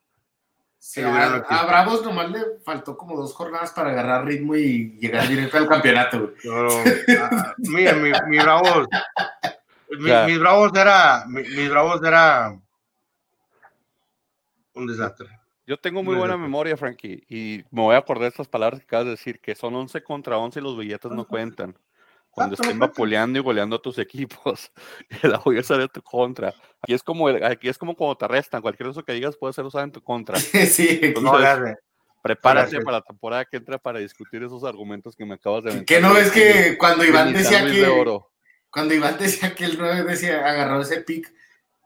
[0.79, 5.27] Sí, a, a, Bravos nomás le faltó como dos jornadas para agarrar ritmo y llegar
[5.27, 6.31] directo al campeonato.
[6.45, 6.69] No,
[7.19, 8.87] ah, mira, mi, mi Bravos,
[9.89, 12.57] mi, mis Bravos era, mi, mis Bravos era
[14.75, 15.44] un desastre.
[15.67, 18.85] Yo tengo muy buena memoria, Frankie, y me voy a acordar de estas palabras que
[18.85, 21.75] acabas de decir, que son 11 contra 11 y los billetes no cuentan.
[22.29, 24.71] Cuando estén vapuleando y goleando a tus equipos,
[25.23, 26.49] la voy a usar en tu contra.
[26.81, 29.65] Aquí es como, aquí es como cuando te arrestan, cualquier cosa que digas puede ser
[29.65, 30.37] usado en tu contra.
[30.39, 31.75] sí, Entonces, no,
[32.21, 35.85] prepárate para la temporada que entra para discutir esos argumentos que me acabas de mencionar.
[35.85, 37.71] Que no ves que cuando Iván decía que...
[37.71, 38.19] De
[38.69, 41.33] cuando Iván decía que el 9 decía, agarró ese pick,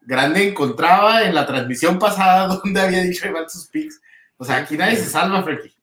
[0.01, 4.01] Grande encontraba en la transmisión pasada donde había dicho Iván sus picks.
[4.38, 5.75] O sea, aquí nadie se salva, Frankie.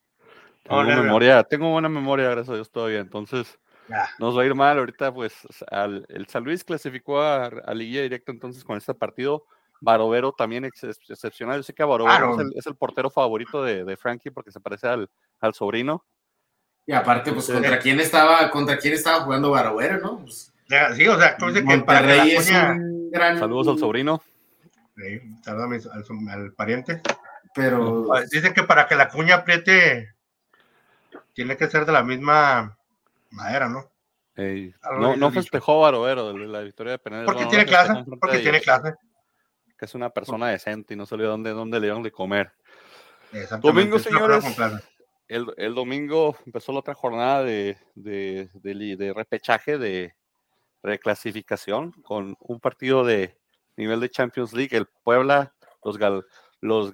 [0.62, 2.98] Tengo, memoria, tengo buena memoria, gracias a Dios todavía.
[2.98, 4.08] Entonces, ya.
[4.18, 5.34] nos va a ir mal ahorita, pues
[5.70, 9.44] al, el San Luis clasificó a, a Liguilla directo entonces con este partido.
[9.80, 11.58] Barovero también ex, excepcional.
[11.58, 12.34] Yo sé que Barovero claro.
[12.34, 15.08] es, el, es, el, portero favorito de, de, Frankie porque se parece al,
[15.40, 16.04] al sobrino.
[16.86, 20.20] Y aparte, pues, ¿contra quién estaba, contra quién estaba jugando Barovero, no?
[20.20, 20.52] Pues,
[20.94, 22.78] sí, o sea, dice que la
[23.10, 23.38] gran...
[23.38, 24.22] Saludos al sobrino.
[24.96, 27.02] Sí, saludos al, al, pariente.
[27.54, 28.08] Pero...
[28.30, 30.14] Dicen que para que la cuña apriete,
[31.32, 32.78] tiene que ser de la misma
[33.30, 33.90] madera, ¿no?
[34.36, 37.26] Ey, no, no festejó Barovero de la victoria de Penales.
[37.26, 38.94] Porque no, tiene no clase, porque tiene clase.
[39.78, 42.52] Que es una persona decente y no sabía dónde, dónde le iban de comer.
[43.60, 44.44] Domingo, señores.
[45.28, 50.14] El, el, domingo empezó la otra jornada de, de, de, de, repechaje, de
[50.82, 53.38] reclasificación, con un partido de
[53.76, 54.76] nivel de Champions League.
[54.76, 56.24] El Puebla, los, gal,
[56.60, 56.92] los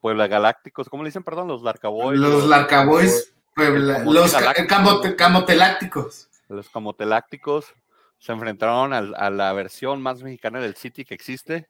[0.00, 1.22] Puebla Galácticos, ¿cómo le dicen?
[1.22, 2.18] Perdón, los Larcaboys.
[2.18, 4.34] Los, los Larcaboys, Puebla, los
[4.68, 6.28] camote, Camotelácticos.
[6.48, 7.72] Los Camotelácticos
[8.18, 11.68] se enfrentaron a, a, la versión más mexicana del City que existe,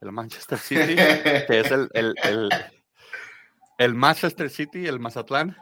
[0.00, 2.48] el Manchester City, que es el, el, el,
[3.78, 5.56] el, Manchester City, el Mazatlán.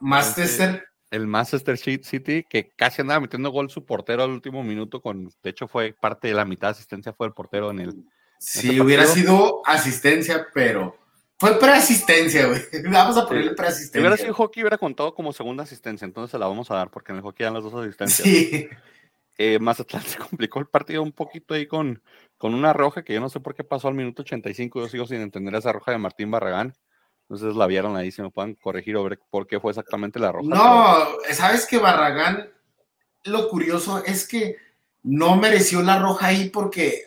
[0.00, 0.84] Manchester.
[1.10, 5.50] El Manchester City, que casi andaba metiendo gol su portero al último minuto, con, de
[5.50, 8.04] hecho fue parte de la mitad de asistencia, fue el portero en el...
[8.38, 10.98] Si hubiera sido asistencia, pero
[11.38, 12.60] fue preasistencia, güey.
[12.90, 13.92] Vamos a ponerle preasistencia.
[13.92, 16.90] Si hubiera sido hockey, hubiera contado como segunda asistencia, entonces se la vamos a dar,
[16.90, 18.26] porque en el hockey dan las dos asistencias.
[18.26, 18.68] Sí.
[19.36, 22.02] Eh, Mazatlán se complicó el partido un poquito ahí con,
[22.38, 24.80] con una roja que yo no sé por qué pasó al minuto 85.
[24.80, 26.74] Yo sigo sin entender esa roja de Martín Barragán.
[27.28, 30.32] Entonces la vieron ahí, si me pueden corregir o ver por qué fue exactamente la
[30.32, 30.48] roja.
[30.48, 32.50] No, sabes que Barragán,
[33.24, 34.56] lo curioso es que
[35.02, 37.04] no mereció la roja ahí porque,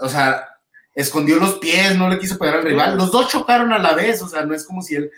[0.00, 0.46] o sea,
[0.94, 2.96] escondió los pies, no le quiso pegar al rival.
[2.96, 5.10] Los dos chocaron a la vez, o sea, no es como si él.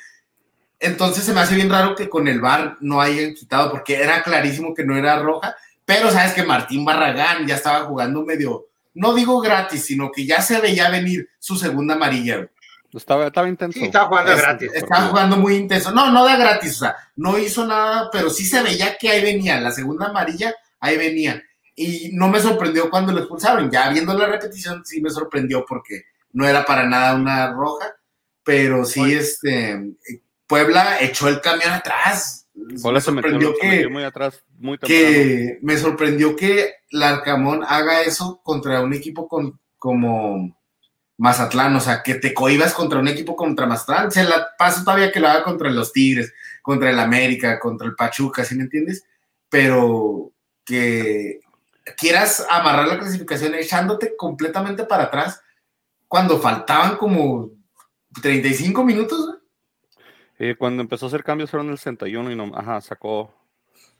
[0.80, 4.22] Entonces se me hace bien raro que con el VAR no hayan quitado, porque era
[4.22, 5.56] clarísimo que no era roja
[5.88, 10.42] pero sabes que Martín Barragán ya estaba jugando medio, no digo gratis, sino que ya
[10.42, 12.50] se veía venir su segunda amarilla.
[12.92, 13.78] Estaba, estaba intenso.
[13.78, 14.70] Sí, estaba jugando es, gratis.
[14.74, 15.90] Estaba jugando muy intenso.
[15.92, 19.22] No, no de gratis, o sea, no hizo nada, pero sí se veía que ahí
[19.22, 19.60] venía.
[19.60, 21.42] La segunda amarilla, ahí venía.
[21.74, 23.70] Y no me sorprendió cuando lo expulsaron.
[23.70, 27.94] Ya viendo la repetición, sí me sorprendió porque no era para nada una roja.
[28.42, 29.18] Pero sí, Oye.
[29.18, 29.80] este,
[30.46, 35.76] Puebla echó el camión atrás me sorprendió metió, que, metió muy atrás, muy que me
[35.76, 40.57] sorprendió que Larcamón haga eso contra un equipo con, como
[41.18, 45.12] Mazatlán, o sea, que te cohibas contra un equipo contra Mazatlán, se la paso todavía
[45.12, 49.04] que lo haga contra los Tigres, contra el América, contra el Pachuca, ¿sí me entiendes?
[49.48, 50.32] Pero
[50.64, 51.40] que
[51.96, 55.42] quieras amarrar la clasificación echándote completamente para atrás
[56.06, 57.50] cuando faltaban como
[58.22, 59.38] 35 minutos,
[60.56, 63.34] cuando empezó a hacer cambios fueron el 61 y no, ajá, sacó,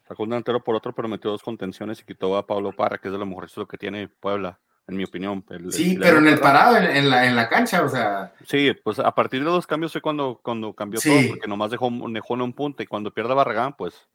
[0.07, 3.09] sacó un delantero por otro, pero metió dos contenciones y quitó a Pablo Parra, que
[3.09, 5.45] es de lo mejor que tiene Puebla, en mi opinión.
[5.51, 8.33] El, sí, el, pero en el parado, en, en, la, en la cancha, o sea.
[8.47, 11.11] Sí, pues a partir de los cambios fue cuando, cuando cambió sí.
[11.11, 14.09] todo, porque nomás dejó, dejó en un punto y cuando pierde Barragán, pues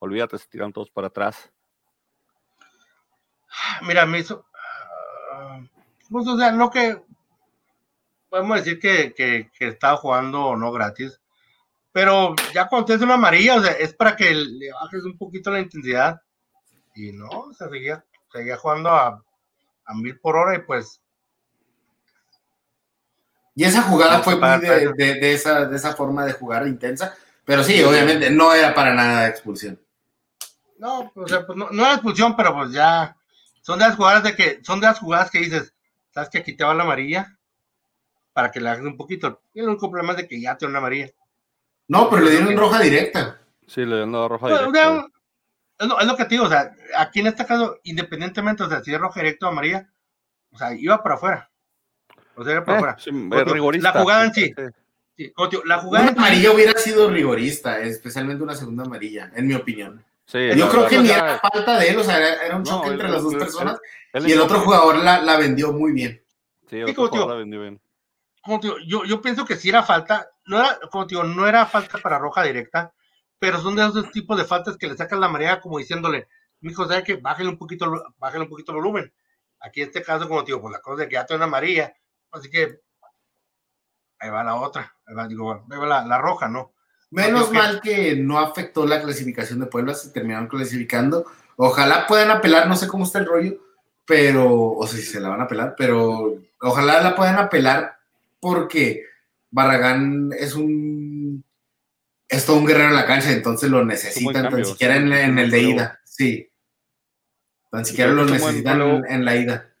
[0.00, 1.50] olvídate, se tiran todos para atrás.
[3.82, 4.44] Mira, me hizo.
[5.32, 5.64] Uh,
[6.10, 7.00] pues, o sea, no que.
[8.28, 11.20] Podemos decir que, que, que estaba jugando no gratis
[11.96, 15.50] pero ya cuando es una amarilla, o sea, es para que le bajes un poquito
[15.50, 16.20] la intensidad.
[16.94, 19.24] Y no, o sea, seguía, seguía jugando a,
[19.86, 21.00] a mil por hora y pues.
[23.54, 27.64] Y esa jugada fue muy de, de, esa, de esa forma de jugar intensa, pero
[27.64, 29.80] sí, obviamente no era para nada expulsión.
[30.78, 33.16] No, o sea, pues no, no era expulsión, pero pues ya
[33.62, 35.72] son de las jugadas de que, son de las jugadas que dices,
[36.12, 37.36] sabes que aquí te va la amarilla
[38.32, 39.40] para que le hagas un poquito.
[39.54, 41.10] Y el único problema es de que ya tiene una amarilla.
[41.88, 43.40] No, pero le dieron roja directa.
[43.66, 45.06] Sí, le dieron la roja directa.
[45.78, 48.92] Es, lo, que te digo, o sea, aquí en este caso, independientemente, o sea, si
[48.92, 49.88] es roja directa o amarilla,
[50.50, 51.50] o sea, iba para afuera.
[52.34, 52.96] O sea, iba para eh, afuera.
[52.98, 53.92] Sí, es rigorista.
[53.92, 54.54] La jugada en sí.
[55.16, 55.32] sí
[55.64, 60.04] la jugada una amarilla hubiera sido rigorista, especialmente una segunda amarilla, en mi opinión.
[60.32, 63.22] Yo creo que ni era falta de él, o sea, era, un choque entre las
[63.22, 63.78] dos personas
[64.12, 66.22] y el otro jugador la, la, vendió muy bien.
[66.68, 67.80] Sí, otro jugador la vendió bien.
[68.42, 71.66] Como tío, yo, yo pienso que sí era falta, no era, como tío, no era
[71.66, 72.92] falta para roja directa,
[73.38, 76.28] pero son de esos tipos de faltas que le sacan la marea como diciéndole,
[76.60, 79.12] mi hijo, ¿sabes que Bájale un poquito, bájale un poquito el volumen.
[79.60, 81.94] Aquí en este caso, como tío, pues la cosa de que ya una amarilla,
[82.32, 82.80] así que
[84.18, 86.72] ahí va la otra, ahí va, digo, ahí va la, la roja, ¿no?
[87.10, 91.24] Menos mal que no afectó la clasificación de Puebla, se terminaron clasificando.
[91.56, 93.58] Ojalá puedan apelar, no sé cómo está el rollo,
[94.04, 97.96] pero, o sea, si se la van a apelar, pero ojalá la puedan apelar
[98.40, 99.04] porque
[99.50, 100.95] Barragán es un
[102.28, 105.60] es todo un guerrero en la cancha, entonces lo necesitan, tan siquiera en, el de
[105.60, 106.50] ida, sí.
[107.70, 109.74] Tan siquiera lo necesitan en, la ida.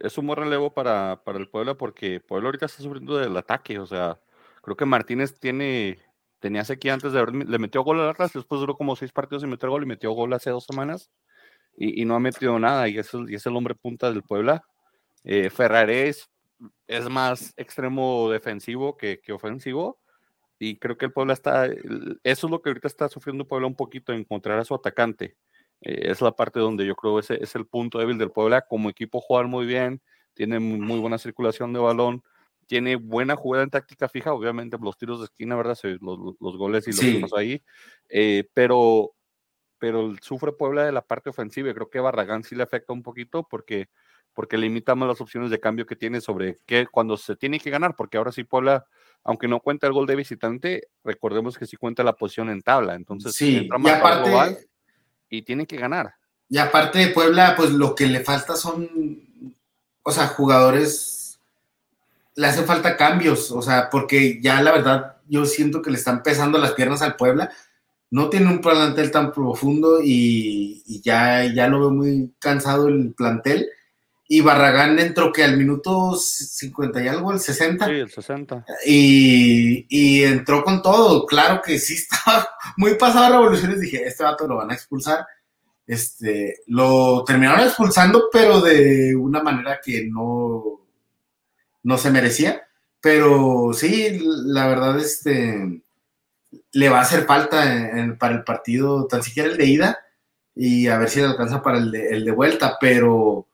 [0.00, 3.78] Es un buen relevo para, para el Puebla porque Puebla ahorita está sufriendo del ataque,
[3.78, 4.18] o sea,
[4.66, 6.00] Creo que Martínez tiene,
[6.40, 9.46] tenía sequía antes de le metió gol al Atlas, después duró como seis partidos y
[9.46, 11.08] metió gol y metió gol hace dos semanas
[11.76, 14.64] y, no ha metido nada y es, el, y es el hombre punta del Puebla.
[15.22, 16.28] Eh, Ferrares
[16.88, 20.00] es más extremo defensivo que, que, ofensivo
[20.58, 23.76] y creo que el Puebla está, eso es lo que ahorita está sufriendo Puebla un
[23.76, 25.36] poquito, encontrar a su atacante.
[25.82, 28.62] Eh, es la parte donde yo creo ese es el punto débil del Puebla.
[28.62, 30.00] Como equipo jugar muy bien,
[30.34, 32.22] tiene muy buena circulación de balón,
[32.66, 35.78] tiene buena jugada en táctica fija, obviamente los tiros de esquina, ¿verdad?
[36.00, 37.36] Los, los goles y los sí.
[37.36, 37.62] ahí,
[38.08, 39.14] eh, pero,
[39.78, 41.72] pero sufre Puebla de la parte ofensiva.
[41.74, 43.88] Creo que Barragán sí le afecta un poquito porque,
[44.36, 47.70] porque limita más las opciones de cambio que tiene sobre qué cuando se tiene que
[47.70, 48.84] ganar, porque ahora sí Puebla,
[49.24, 52.94] aunque no cuenta el gol de visitante, recordemos que sí cuenta la posición en tabla,
[52.94, 54.58] entonces sí, y aparte, global
[55.30, 56.14] y tiene que ganar.
[56.50, 58.88] Y aparte de Puebla, pues lo que le falta son,
[60.02, 61.40] o sea, jugadores
[62.34, 66.22] le hace falta cambios, o sea, porque ya la verdad yo siento que le están
[66.22, 67.50] pesando las piernas al Puebla.
[68.10, 73.68] No tiene un plantel tan profundo y, ya, ya lo veo muy cansado el plantel.
[74.28, 77.86] Y Barragán entró que al minuto 50 y algo, el 60.
[77.86, 78.64] Sí, el 60.
[78.84, 81.26] Y, y entró con todo.
[81.26, 83.80] Claro que sí estaba muy pasado a revoluciones.
[83.80, 85.26] Dije, este vato lo van a expulsar.
[85.86, 90.80] Este, lo terminaron expulsando, pero de una manera que no,
[91.84, 92.66] no se merecía,
[93.00, 95.82] pero sí, la verdad, este,
[96.72, 97.62] le va a hacer falta
[98.18, 99.98] para el partido, tan siquiera el de ida,
[100.56, 103.46] y a ver si le alcanza para el de, el de vuelta, pero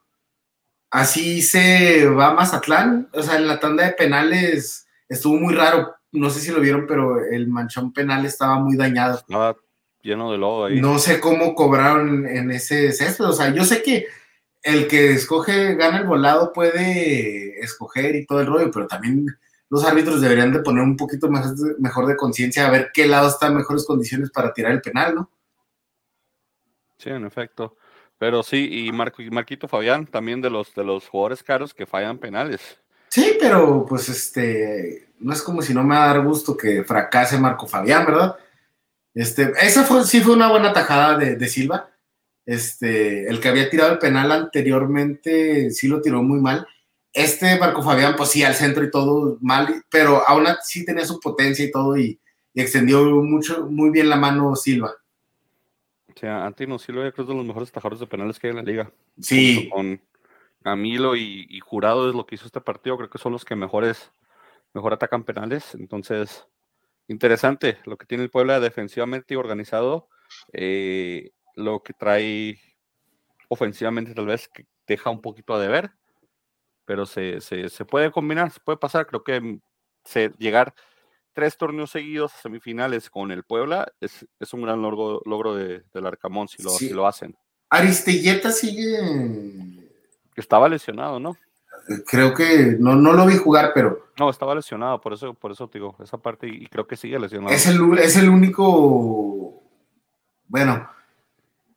[0.92, 6.30] así se va Mazatlán, o sea, en la tanda de penales estuvo muy raro, no
[6.30, 9.16] sé si lo vieron, pero el manchón penal estaba muy dañado.
[9.16, 9.56] Estaba
[10.02, 10.80] lleno de lodo ahí.
[10.80, 14.06] No sé cómo cobraron en ese césped, o sea, yo sé que
[14.62, 19.26] el que escoge, gana el volado, puede escoger y todo el rollo, pero también
[19.70, 23.28] los árbitros deberían de poner un poquito más, mejor de conciencia a ver qué lado
[23.28, 25.30] está en mejores condiciones para tirar el penal, ¿no?
[26.98, 27.76] Sí, en efecto.
[28.22, 32.60] Pero sí, y Marquito Fabián, también de los, de los jugadores caros que fallan penales.
[33.08, 36.84] Sí, pero pues este, no es como si no me va a dar gusto que
[36.84, 38.36] fracase Marco Fabián, ¿verdad?
[39.12, 41.90] Este, esa fue, sí fue una buena tajada de, de Silva
[42.46, 46.66] este, el que había tirado el penal anteriormente sí lo tiró muy mal.
[47.12, 51.20] Este Marco Fabián, pues sí, al centro y todo mal, pero aún así tenía su
[51.20, 52.18] potencia y todo y,
[52.54, 54.94] extendió mucho, muy bien la mano Silva.
[56.14, 58.50] O sea, Antino Silva yo creo es de los mejores tajadores de penales que hay
[58.50, 58.92] en la liga.
[59.20, 59.68] Sí.
[59.72, 60.00] con
[60.62, 64.12] Camilo y, Jurado es lo que hizo este partido, creo que son los que mejores,
[64.74, 65.74] mejor atacan penales.
[65.74, 66.46] Entonces,
[67.08, 70.08] interesante lo que tiene el Puebla defensivamente organizado.
[70.52, 72.58] Eh, lo que trae
[73.48, 75.92] ofensivamente tal vez que deja un poquito a deber,
[76.84, 77.38] pero se,
[77.88, 79.06] puede combinar, se puede pasar.
[79.06, 79.58] Creo que
[80.04, 80.74] se, llegar
[81.32, 86.48] tres torneos seguidos semifinales con el Puebla es, un gran logro, logro de, del Arcamón
[86.48, 87.36] si lo, si lo hacen.
[87.70, 88.98] Aristelleta sigue.
[90.36, 91.36] Estaba lesionado, ¿no?
[92.06, 94.12] Creo que no, no lo vi jugar, pero.
[94.18, 97.18] No, estaba lesionado, por eso, por eso te digo, esa parte, y creo que sigue
[97.18, 97.52] lesionado.
[97.54, 99.62] Es el, es el único.
[100.48, 100.88] Bueno,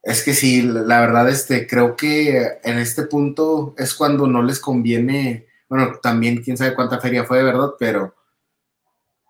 [0.03, 4.59] Es que sí, la verdad, este, creo que en este punto es cuando no les
[4.59, 7.71] conviene, bueno, también quién sabe cuánta feria fue, ¿verdad?
[7.79, 8.13] Pero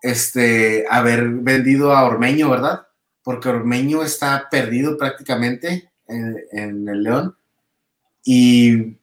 [0.02, 2.86] este, haber vendido a Ormeño, ¿verdad?
[3.22, 7.36] Porque Ormeño está perdido prácticamente en, en el León
[8.24, 8.98] y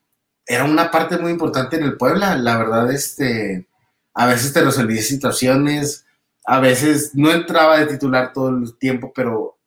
[0.46, 3.66] era una parte muy importante en el Puebla, la verdad, este,
[4.12, 6.04] a veces te resolvía situaciones,
[6.44, 9.58] a veces no entraba de titular todo el tiempo, pero,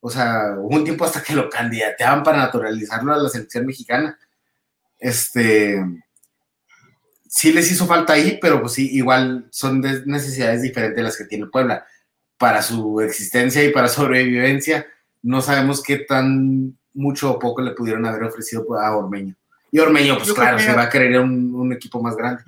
[0.00, 4.18] o sea, hubo un tiempo hasta que lo candidateaban para naturalizarlo a la selección mexicana.
[4.98, 5.82] Este,
[7.36, 11.46] sí les hizo falta ahí, pero pues sí, igual son necesidades diferentes las que tiene
[11.46, 11.86] Puebla.
[12.38, 14.86] Para su existencia y para sobrevivencia,
[15.22, 19.34] no sabemos qué tan mucho o poco le pudieron haber ofrecido a Ormeño.
[19.70, 22.42] Y Ormeño, pues claro, se va a querer un, un equipo más grande.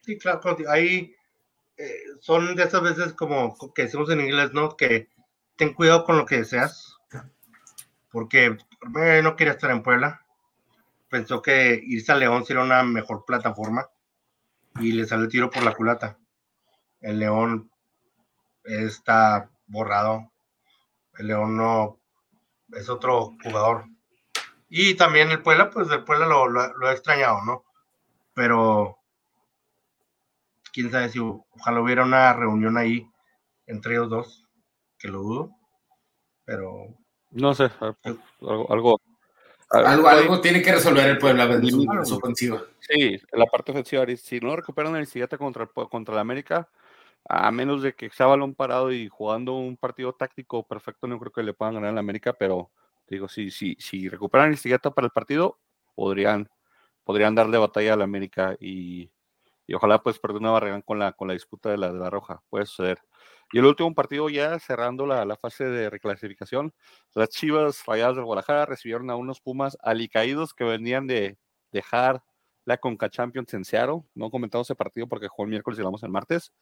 [0.00, 1.14] Sí, claro, ahí
[1.76, 4.76] eh, son de esas veces como que decimos en inglés, ¿no?
[4.76, 5.10] Que
[5.56, 6.96] ten cuidado con lo que deseas,
[8.10, 8.56] porque
[9.22, 10.22] no quería estar en Puebla,
[11.08, 13.88] pensó que irse a León sería una mejor plataforma
[14.80, 16.18] y le salió el tiro por la culata.
[17.00, 17.70] El León
[18.64, 20.32] está borrado,
[21.18, 22.00] el León no
[22.72, 23.84] es otro jugador.
[24.68, 27.64] Y también el Puebla, pues el Puebla lo, lo ha extrañado, ¿no?
[28.34, 28.98] Pero
[30.72, 33.08] quién sabe si ojalá hubiera una reunión ahí
[33.66, 34.44] entre ellos dos,
[34.98, 35.50] que lo dudo,
[36.44, 36.96] pero...
[37.30, 37.70] No sé,
[38.40, 38.72] algo...
[38.72, 39.00] Algo,
[39.74, 41.66] algo, tiene que resolver el Puebla en
[42.04, 42.62] su, ofensiva.
[42.80, 44.04] Sí, la parte ofensiva.
[44.16, 46.68] Si no recuperan el siguiente contra, contra el América,
[47.28, 51.32] a menos de que sea balón parado y jugando un partido táctico perfecto, no creo
[51.32, 52.70] que le puedan ganar el América, pero
[53.08, 55.58] digo, si, si, si recuperan el siguiente para el partido,
[55.94, 56.48] podrían,
[57.04, 59.10] podrían darle batalla al América y
[59.66, 62.10] y ojalá pues perder una barrera con la, con la disputa de la, de la
[62.10, 62.98] roja, puede suceder.
[63.54, 66.74] Y el último partido ya cerrando la, la, fase de reclasificación,
[67.14, 71.38] las Chivas Rayadas del Guadalajara recibieron a unos Pumas alicaídos que venían de
[71.70, 72.24] dejar
[72.64, 74.02] la Conca Champions en Seattle.
[74.12, 76.52] No comentamos ese partido porque jugó el miércoles y vamos el martes.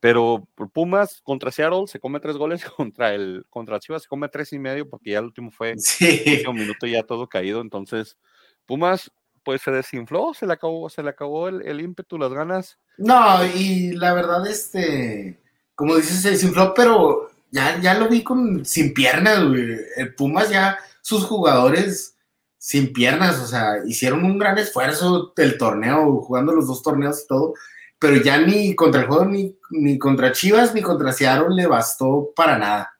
[0.00, 4.52] Pero Pumas contra Seattle se come tres goles, contra el contra Chivas se come tres
[4.52, 6.42] y medio porque ya el último fue sí.
[6.48, 7.60] un minuto ya todo caído.
[7.60, 8.18] Entonces,
[8.66, 9.08] Pumas
[9.44, 12.80] pues se desinfló, se le acabó, se le acabó el, ímpetu, las ganas.
[12.98, 15.43] No, y la verdad, este,
[15.74, 19.76] como dices, se desinfló, pero ya, ya lo vi con sin piernas, güey.
[19.96, 22.16] El Pumas ya, sus jugadores
[22.58, 27.26] sin piernas, o sea, hicieron un gran esfuerzo del torneo, jugando los dos torneos y
[27.26, 27.54] todo,
[27.98, 32.32] pero ya ni contra el juego, ni, ni contra Chivas, ni contra Seattle le bastó
[32.34, 32.94] para nada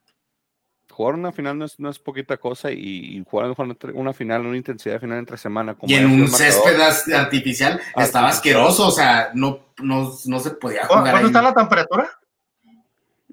[0.95, 3.53] jugar una final no es, no es poquita cosa y, jugar
[3.93, 5.75] una final, una intensidad final entre semana.
[5.81, 6.79] y en un césped
[7.13, 11.11] artificial estaba asqueroso, o sea, no, no, no se podía jugar.
[11.11, 12.09] ¿Cuánto está la temperatura?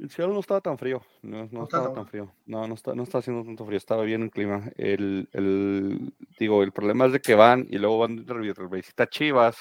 [0.03, 3.05] El cielo no estaba tan frío, no, no, estaba tan frío, no, no está, no
[3.05, 4.64] está haciendo tanto frío, estaba bien el clima.
[4.76, 9.57] El, el, digo, el problema es de que van y luego van de visita Chivas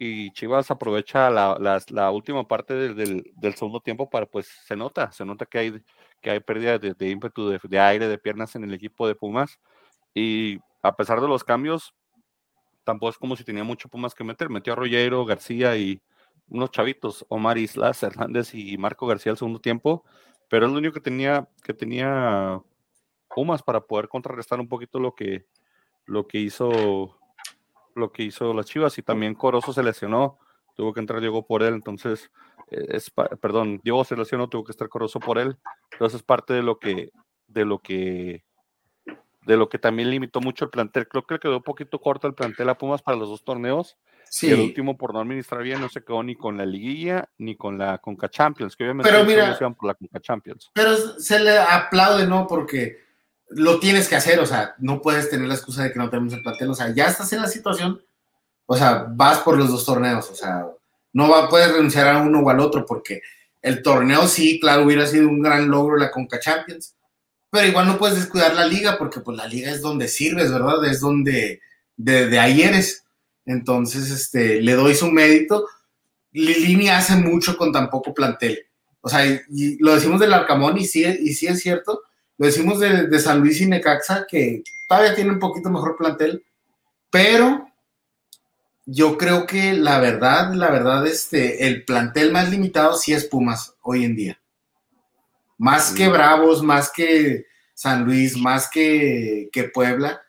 [0.00, 4.48] y Chivas aprovecha la, la, la última parte del, del, del, segundo tiempo para, pues,
[4.48, 5.84] se nota, se nota que hay
[6.20, 9.60] que hay pérdida de, ímpetu, de, aire, de piernas en el equipo de Pumas.
[10.12, 11.94] Y a pesar de los cambios,
[12.82, 14.50] tampoco es como si tenía mucho Pumas que meter.
[14.50, 16.02] Metió a Rollero, García y
[16.48, 20.04] unos chavitos, Omar Islas, Hernández y Marco García al segundo tiempo,
[20.48, 22.62] pero es lo único que tenía, que tenía
[23.34, 25.46] Pumas para poder contrarrestar un poquito lo que,
[26.06, 27.18] lo que hizo
[27.94, 30.38] lo que hizo las Chivas y también Corozo se lesionó,
[30.74, 32.30] tuvo que entrar Diego por él, entonces
[32.70, 35.56] es, perdón, Diego se lesionó, tuvo que estar corroso por él.
[35.92, 37.10] Entonces es parte de lo que,
[37.46, 38.44] de lo que,
[39.42, 41.08] de lo que también limitó mucho el plantel.
[41.08, 43.96] Creo que quedó un poquito corto el plantel a Pumas para los dos torneos.
[44.30, 44.48] Sí.
[44.48, 47.56] Y el último, por no administrar bien, no se quedó ni con la liguilla ni
[47.56, 50.70] con la Conca Champions, que obviamente pero mira, por la Conca Champions.
[50.74, 52.46] Pero se le aplaude, ¿no?
[52.46, 52.98] Porque
[53.50, 56.32] lo tienes que hacer, o sea, no puedes tener la excusa de que no tenemos
[56.32, 58.02] el plantel, o sea, ya estás en la situación,
[58.66, 60.66] o sea, vas por los dos torneos, o sea,
[61.12, 63.22] no va poder renunciar a uno o al otro porque
[63.62, 66.94] el torneo sí, claro, hubiera sido un gran logro la Conca Champions,
[67.50, 70.84] pero igual no puedes descuidar la liga porque pues la liga es donde sirves, ¿verdad?
[70.84, 71.60] Es donde
[71.96, 73.05] de, de ahí eres.
[73.46, 75.66] Entonces, este, le doy su mérito.
[76.32, 78.66] Lini hace mucho con tan poco plantel.
[79.00, 82.02] O sea, y lo decimos del Arcamón y sí, y sí es cierto.
[82.36, 86.44] Lo decimos de, de San Luis y Necaxa, que todavía tiene un poquito mejor plantel,
[87.10, 87.66] pero
[88.86, 93.74] yo creo que la verdad, la verdad, este, el plantel más limitado sí es Pumas
[93.82, 94.40] hoy en día.
[95.58, 100.22] Más que Bravos, más que San Luis, más que, que, Puebla.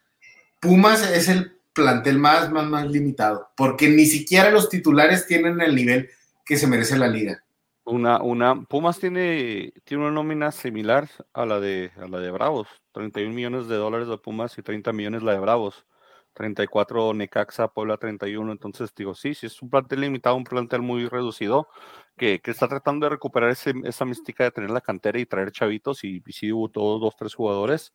[0.59, 5.75] Pumas es el plantel más, más, más limitado, porque ni siquiera los titulares tienen el
[5.75, 6.09] nivel
[6.43, 7.43] que se merece la liga.
[7.86, 12.67] Una, una, Pumas tiene, tiene una nómina similar a la de a la de Bravos,
[12.91, 15.86] 31 millones de dólares de Pumas y 30 millones la de Bravos.
[16.34, 18.51] 34 Necaxa, Puebla 31.
[18.51, 21.67] Entonces, digo, sí, sí, es un plantel limitado, un plantel muy reducido,
[22.15, 25.51] que, que está tratando de recuperar ese, esa mística de tener la cantera y traer
[25.51, 27.91] chavitos, y, y sí hubo todos dos, tres jugadores.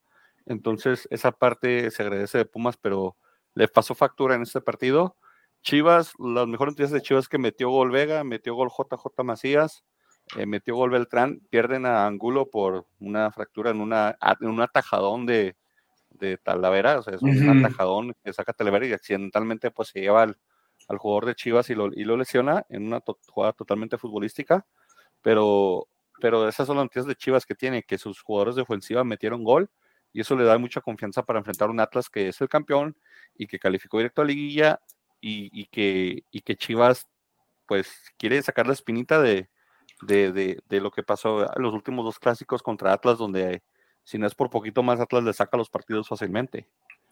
[0.47, 3.17] Entonces, esa parte se agradece de Pumas, pero
[3.55, 5.17] le pasó factura en este partido.
[5.63, 9.85] Chivas, las mejores noticias de Chivas que metió gol Vega, metió gol JJ Macías,
[10.37, 15.27] eh, metió gol Beltrán, pierden a Angulo por una fractura en, una, en un atajadón
[15.27, 15.57] de,
[16.11, 20.23] de Talavera, o sea, es un atajadón que saca Talavera y accidentalmente pues se lleva
[20.23, 20.37] al,
[20.89, 24.67] al jugador de Chivas y lo, y lo lesiona en una to- jugada totalmente futbolística,
[25.21, 25.87] pero,
[26.21, 29.45] pero esas son las noticias de Chivas que tiene, que sus jugadores de ofensiva metieron
[29.45, 29.71] gol
[30.13, 32.97] y eso le da mucha confianza para enfrentar un Atlas que es el campeón
[33.37, 34.81] y que calificó directo a liguilla
[35.21, 37.07] y, y que, y que Chivas
[37.67, 37.89] pues
[38.19, 39.49] quiere sacar la espinita de,
[40.03, 43.63] de, de, de lo que pasó en los últimos dos clásicos contra Atlas, donde
[44.05, 46.67] si no es por poquito más, Atlas le saca los partidos fácilmente.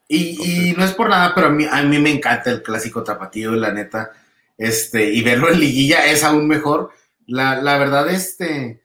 [0.09, 3.05] Y, y no es por nada, pero a mí, a mí me encanta el clásico
[3.05, 4.11] tapatío, la neta.
[4.59, 6.91] Este, y verlo en liguilla es aún mejor.
[7.27, 8.80] La, la verdad, este,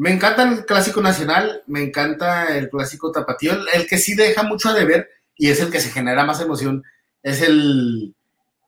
[0.00, 3.52] me encanta el clásico nacional, me encanta el clásico tapatío.
[3.74, 6.82] El, que sí deja mucho a deber y es el que se genera más emoción,
[7.22, 8.14] es el,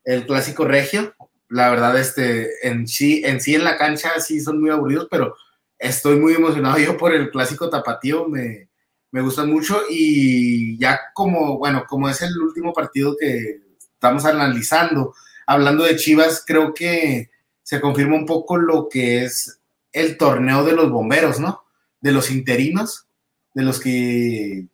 [0.05, 1.15] el clásico regio.
[1.49, 5.35] La verdad, este, en sí, en sí en la cancha sí son muy aburridos, pero
[5.79, 8.29] estoy muy emocionado yo por el clásico tapatío.
[8.29, 8.69] Me,
[9.11, 15.15] me gustan mucho y ya como, bueno, como es el último partido que estamos analizando,
[15.47, 17.31] hablando de Chivas, creo que
[17.63, 19.62] se confirma un poco lo que es
[19.93, 21.65] el torneo de los bomberos, ¿no?
[22.01, 23.07] De los interinos,
[23.55, 24.67] de los que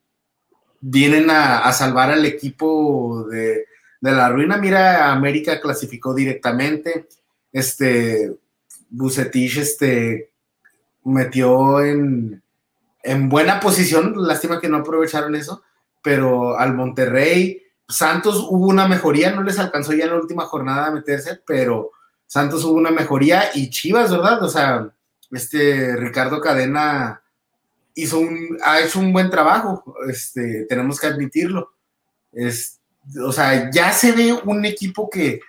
[0.80, 3.66] vienen a, salvar al equipo de,
[4.00, 4.56] de, la ruina.
[4.56, 7.08] Mira, América clasificó directamente,
[7.52, 8.36] este,
[8.90, 10.30] Bucetich, este,
[11.04, 12.42] metió en
[13.08, 15.62] en buena posición, lástima que no aprovecharon eso,
[16.02, 20.86] pero al Monterrey, Santos hubo una mejoría, no les alcanzó ya en la última jornada
[20.86, 21.92] a meterse, pero
[22.26, 24.42] Santos hubo una mejoría y Chivas, ¿verdad?
[24.42, 24.90] O sea,
[25.30, 27.22] este Ricardo Cadena
[27.94, 31.72] hizo un, ha hecho un buen trabajo, este, tenemos que admitirlo.
[32.32, 32.80] Es,
[33.24, 35.40] o sea, ya se ve un equipo que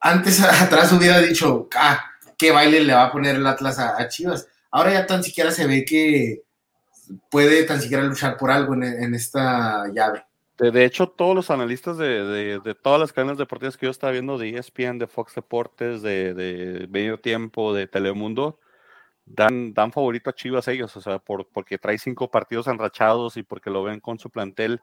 [0.00, 2.04] antes atrás hubiera dicho, ah,
[2.36, 4.48] qué baile le va a poner el Atlas a, Chivas.
[4.70, 6.42] Ahora ya tan siquiera se ve que,
[7.30, 10.24] puede tan siquiera luchar por algo en, en esta llave.
[10.58, 14.36] De, hecho, todos los analistas de, de, todas las cadenas deportivas que yo estaba viendo,
[14.36, 18.60] de ESPN, de Fox Deportes, de, de Medio Tiempo, de Telemundo,
[19.34, 23.42] dan, dan favorito a Chivas ellos, o sea, por, porque trae cinco partidos enrachados y
[23.42, 24.80] porque lo ven con su plantel,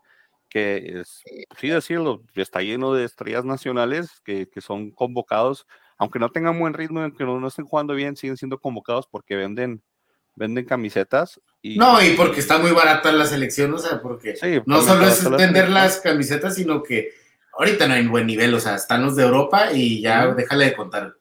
[0.50, 1.24] que es,
[1.58, 5.68] sí decirlo, está lleno de estrellas nacionales que, que son convocados,
[5.98, 9.36] aunque no tengan buen ritmo, aunque no, no estén jugando bien, siguen siendo convocados porque
[9.36, 9.84] venden
[10.38, 11.42] venden camisetas.
[11.62, 15.08] Y, no, y porque está muy barata la selección, o sea, porque sí, no solo
[15.08, 17.10] es vender las camisetas, sino que
[17.58, 20.76] ahorita no hay buen nivel, o sea, están los de Europa y ya déjale de
[20.76, 21.16] contar.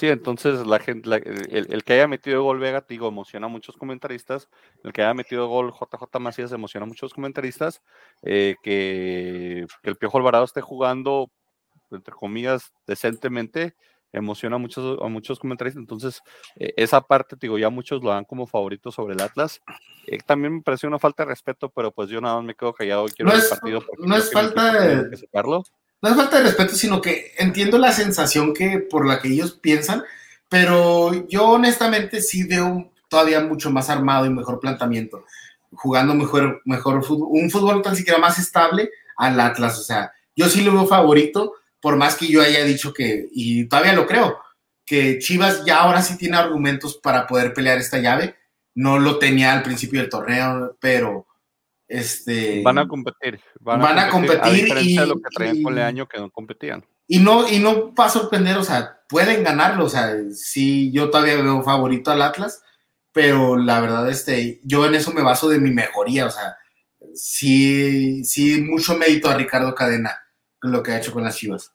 [0.00, 3.50] Sí, entonces la gente, la, el, el, que haya metido gol Vega, digo, emociona a
[3.50, 4.48] muchos comentaristas.
[4.82, 7.82] El que haya metido gol JJ Macías emociona a muchos comentaristas.
[8.22, 11.30] Eh, que, que, el Piojo Alvarado esté jugando,
[11.90, 13.74] entre comillas, decentemente,
[14.10, 15.82] emociona a muchos, a muchos comentaristas.
[15.82, 16.22] Entonces,
[16.56, 19.60] eh, esa parte, digo, ya muchos lo dan como favorito sobre el Atlas.
[20.06, 22.72] Eh, también me pareció una falta de respeto, pero pues yo nada más me quedo
[22.72, 23.84] callado y quiero no el partido.
[23.98, 25.14] No es falta de.
[25.18, 25.62] sacarlo.
[26.02, 29.52] No es falta de respeto, sino que entiendo la sensación que por la que ellos
[29.52, 30.02] piensan,
[30.48, 35.24] pero yo honestamente sí veo todavía mucho más armado y mejor planteamiento,
[35.72, 39.78] jugando mejor, mejor fútbol, un fútbol tan siquiera más estable al Atlas.
[39.78, 43.66] O sea, yo sí lo veo favorito, por más que yo haya dicho que, y
[43.66, 44.38] todavía lo creo,
[44.86, 48.36] que Chivas ya ahora sí tiene argumentos para poder pelear esta llave.
[48.74, 51.26] No lo tenía al principio del torneo, pero
[51.90, 55.60] este van a competir, van, van a competir, a competir y de lo que traían
[55.60, 56.86] con el año que no competían.
[57.08, 61.10] Y no y no va a sorprender, o sea, pueden ganarlo, o sea, sí yo
[61.10, 62.62] todavía veo favorito al Atlas,
[63.12, 66.56] pero la verdad este yo en eso me baso de mi mejoría, o sea,
[67.12, 70.16] sí sí mucho mérito a Ricardo Cadena
[70.60, 71.74] lo que ha hecho con las Chivas.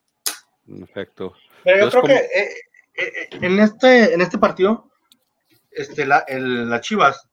[0.65, 1.33] Perfecto.
[1.65, 2.13] Pero yo Entonces, creo como...
[2.13, 2.53] que eh,
[2.95, 4.89] eh, en este en este partido
[5.71, 7.27] este la, el, las Chivas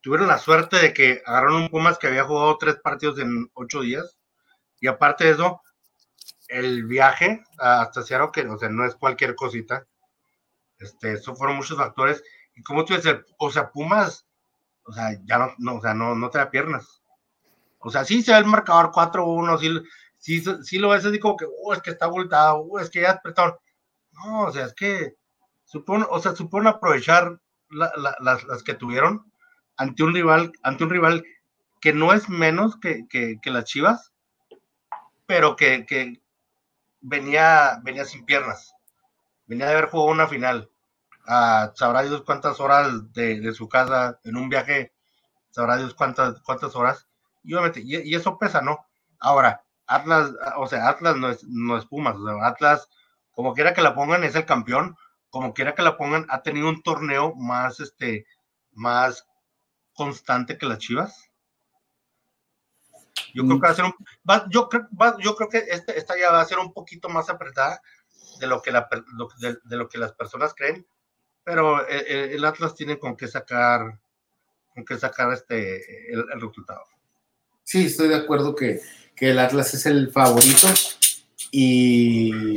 [0.00, 3.80] tuvieron la suerte de que agarraron un Pumas que había jugado tres partidos en ocho
[3.80, 4.18] días.
[4.80, 5.60] Y aparte de eso,
[6.48, 9.86] el viaje hasta Seattle, que o sea, no es cualquier cosita.
[10.78, 12.22] Este, eso fueron muchos factores.
[12.54, 14.26] Y como tú dices, o sea, Pumas,
[14.84, 17.02] o sea, ya no, o sea, no, no te da piernas.
[17.80, 19.58] O sea, sí se ve el marcador 4-1,
[20.18, 22.90] sí, sí, sí, lo ves así como que, oh, es que está abultado, oh, es
[22.90, 23.56] que ya apretaron.
[24.12, 25.14] No, o sea, es que
[25.64, 27.38] supone, o sea, supone aprovechar
[27.70, 29.27] las, que tuvieron
[29.78, 31.24] ante un rival, ante un rival
[31.80, 34.12] que no es menos que, las Chivas,
[35.26, 36.20] pero que,
[37.00, 38.74] venía, venía sin piernas.
[39.46, 40.70] Venía de haber jugado una final.
[41.26, 44.92] Ah, sabrá Dios cuántas horas de, su casa en un viaje,
[45.50, 47.06] sabrá Dios cuántas, cuántas horas.
[47.44, 48.84] Y obviamente, y, eso pesa, ¿no?
[49.20, 52.88] Ahora, Atlas, o sea, Atlas no es, no es Pumas, Atlas,
[53.30, 54.96] como quiera que la pongan, es el campeón,
[55.30, 58.26] como quiera que la pongan, ha tenido un torneo más, este,
[58.72, 59.27] más
[59.98, 61.28] constante que las Chivas.
[63.34, 63.94] Yo creo que va a ser un,
[64.48, 64.86] yo, creo,
[65.18, 67.82] yo creo que este, esta ya va a ser un poquito más apretada
[68.38, 68.88] de lo que, la,
[69.40, 70.86] de, lo que las personas creen,
[71.42, 73.98] pero el, Atlas tiene con qué sacar,
[74.72, 76.84] con qué sacar este, el, resultado.
[77.64, 78.80] Sí, estoy de acuerdo que,
[79.16, 80.68] que el Atlas es el favorito
[81.50, 82.56] y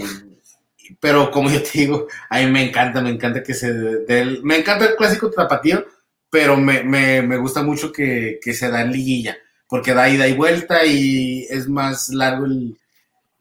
[1.00, 4.58] pero como yo te digo, a mí me encanta, me encanta que se del, me
[4.58, 5.86] encanta el clásico tapatío,
[6.32, 10.28] pero me, me, me gusta mucho que, que, se da en liguilla, porque da ida
[10.28, 12.48] y vuelta y es más largo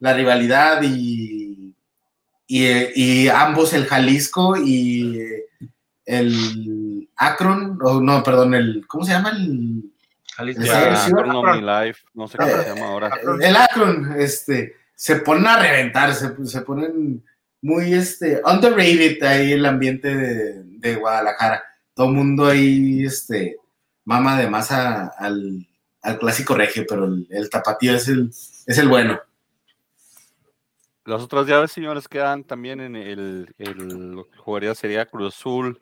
[0.01, 1.75] la rivalidad y,
[2.47, 5.23] y, y, ambos, el Jalisco y
[6.05, 9.31] el Akron, o no, perdón, el, ¿cómo se llama?
[9.31, 9.85] El,
[10.35, 13.11] Jalisco, el, Life, no sé cómo se llama ahora.
[13.41, 17.23] El Akron, este, se ponen a reventar, se, se ponen
[17.63, 21.63] muy este, underrated ahí el ambiente de, Guadalajara.
[22.01, 23.59] Todo el mundo ahí, este,
[24.07, 25.67] mama de más al,
[26.19, 29.21] clásico regio, pero el, tapatío es el, es el bueno.
[31.05, 35.79] Las otras llaves, señores, quedan también en el, el jugaría sería Cruz Azul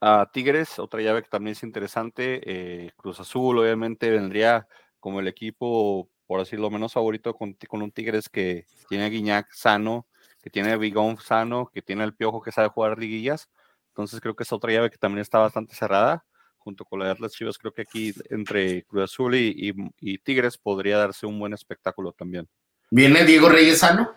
[0.00, 2.40] a Tigres, otra llave que también es interesante.
[2.44, 4.66] Eh, Cruz Azul, obviamente, vendría
[4.98, 9.52] como el equipo, por decirlo menos favorito, con, con un Tigres que tiene a Guiñac
[9.52, 10.08] sano,
[10.42, 13.48] que tiene Bigón sano, que tiene el Piojo que sabe jugar liguillas.
[13.92, 16.24] Entonces creo que es otra llave que también está bastante cerrada,
[16.56, 17.58] junto con la de Atlas Chivas.
[17.58, 22.48] Creo que aquí entre Cruz Azul y, Tigres podría darse un buen espectáculo también.
[22.90, 24.14] ¿Viene Diego Reyes sano?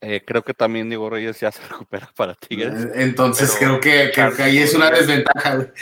[0.00, 2.84] Eh, creo que también Diego Reyes ya se recupera para Tigres.
[2.84, 5.72] Eh, entonces creo que, ahí es una desventaja.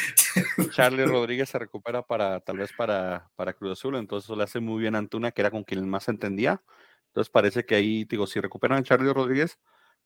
[0.70, 4.60] Charlie Rodríguez se recupera para tal vez para, para Cruz Azul, entonces eso le hace
[4.60, 6.62] muy bien a Antuna, que era con quien más entendía.
[7.08, 9.58] Entonces parece que ahí, digo, si recuperan a Charlie Rodríguez,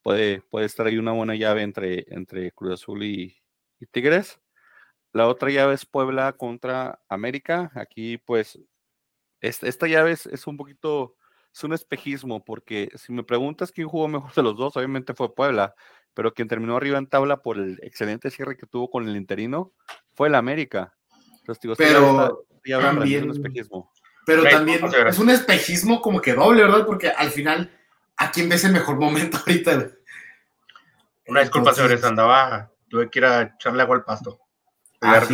[0.05, 3.41] puede, puede estar ahí una buena llave entre, entre Cruz Azul y,
[3.91, 4.39] Tigres.
[5.11, 7.71] La otra llave es Puebla contra América.
[7.73, 8.59] Aquí, pues,
[9.41, 11.15] esta, llave es, un poquito,
[11.51, 15.33] es un espejismo, porque si me preguntas quién jugó mejor de los dos, obviamente fue
[15.33, 15.73] Puebla,
[16.13, 19.73] pero quien terminó arriba en tabla por el excelente cierre que tuvo con el interino
[20.13, 20.95] fue el América.
[21.39, 22.45] Entonces, digo, pero
[22.79, 23.91] también, es un espejismo.
[24.27, 26.85] Pero también es un espejismo como que doble, ¿verdad?
[26.85, 27.71] Porque al final,
[28.17, 29.89] ¿a quién ves el mejor momento ahorita?
[31.27, 34.39] Una disculpa, señores, andaba, tuve que ir a echarle agua al pasto.
[35.01, 35.21] Ah,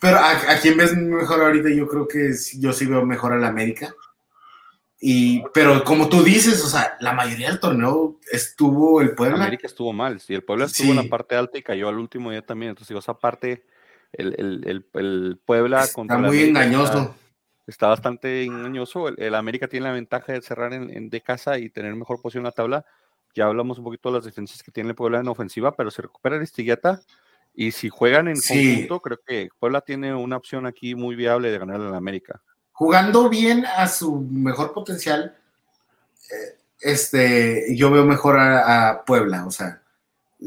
[0.00, 1.68] Pero ¿a, ¿a, quién ves mejor ahorita?
[1.68, 3.94] Yo creo que yo sí veo mejor a la América.
[4.98, 9.44] Y, pero como tú dices, o sea, la mayoría del torneo estuvo el Puebla.
[9.44, 12.30] América estuvo mal, sí, el Puebla estuvo en la parte alta y cayó al último
[12.30, 12.70] día también.
[12.70, 13.64] Entonces, digo, esa parte
[14.12, 17.14] el, Puebla está contra muy engañoso.
[17.66, 19.08] Está, bastante engañoso.
[19.08, 22.46] El, América tiene la ventaja de cerrar en, de casa y tener mejor posición en
[22.46, 22.84] la tabla.
[23.34, 26.02] Ya hablamos un poquito de las defensas que tiene el Puebla en ofensiva, pero si
[26.02, 27.00] recupera el Estigueta
[27.54, 31.58] y si juegan en conjunto, creo que Puebla tiene una opción aquí muy viable de
[31.58, 32.40] ganar en América.
[32.72, 35.36] Jugando bien a su mejor potencial,
[36.30, 39.46] eh, este, yo veo mejor a, Puebla.
[39.46, 39.82] O sea,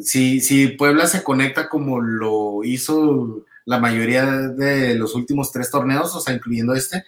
[0.01, 6.15] si, si Puebla se conecta como lo hizo la mayoría de los últimos tres torneos,
[6.15, 7.03] o sea, incluyendo este.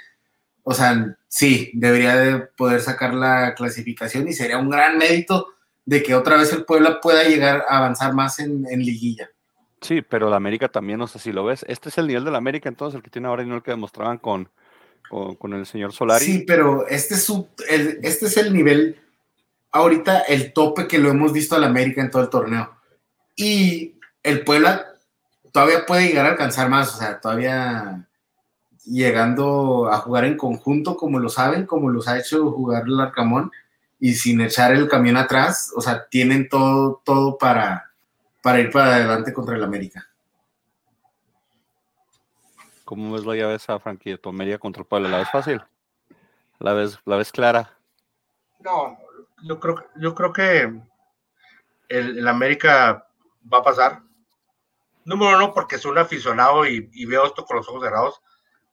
[0.63, 5.47] O sea, sí, debería de poder sacar la clasificación y sería un gran mérito
[5.85, 9.29] de que otra vez el Puebla pueda llegar a avanzar más en, liguilla.
[9.81, 11.63] Sí, pero la América también, no sé si lo ves.
[11.67, 13.61] Este es el nivel de la América, entonces, el que tiene ahora y no el
[13.61, 14.49] que demostraban con,
[15.37, 16.25] con, el señor Solari.
[16.25, 18.99] Sí, pero este es, su, este es el nivel,
[19.71, 22.75] ahorita el tope que lo hemos visto a la América en todo el torneo.
[23.35, 24.94] Y el Puebla
[25.55, 28.05] todavía puede llegar a alcanzar más, o sea, todavía
[28.83, 33.49] llegando a jugar en conjunto como lo saben, como los ha hecho jugar el Arcamón
[33.97, 37.89] y sin echar el camión atrás, o sea, tienen todo, todo para,
[38.43, 40.05] para ir para adelante contra el América.
[42.83, 45.07] ¿Cómo ves la llave esa, Frankie, de Tomería contra el Puebla?
[45.07, 45.63] ¿La ves fácil?
[46.59, 47.77] ¿La ves, la ves clara?
[48.59, 48.97] No,
[49.41, 50.63] yo creo, yo creo que
[51.87, 53.07] el, el América
[53.49, 54.04] va a pasar.
[55.05, 58.21] Número uno, porque soy un aficionado y, veo esto con los ojos cerrados.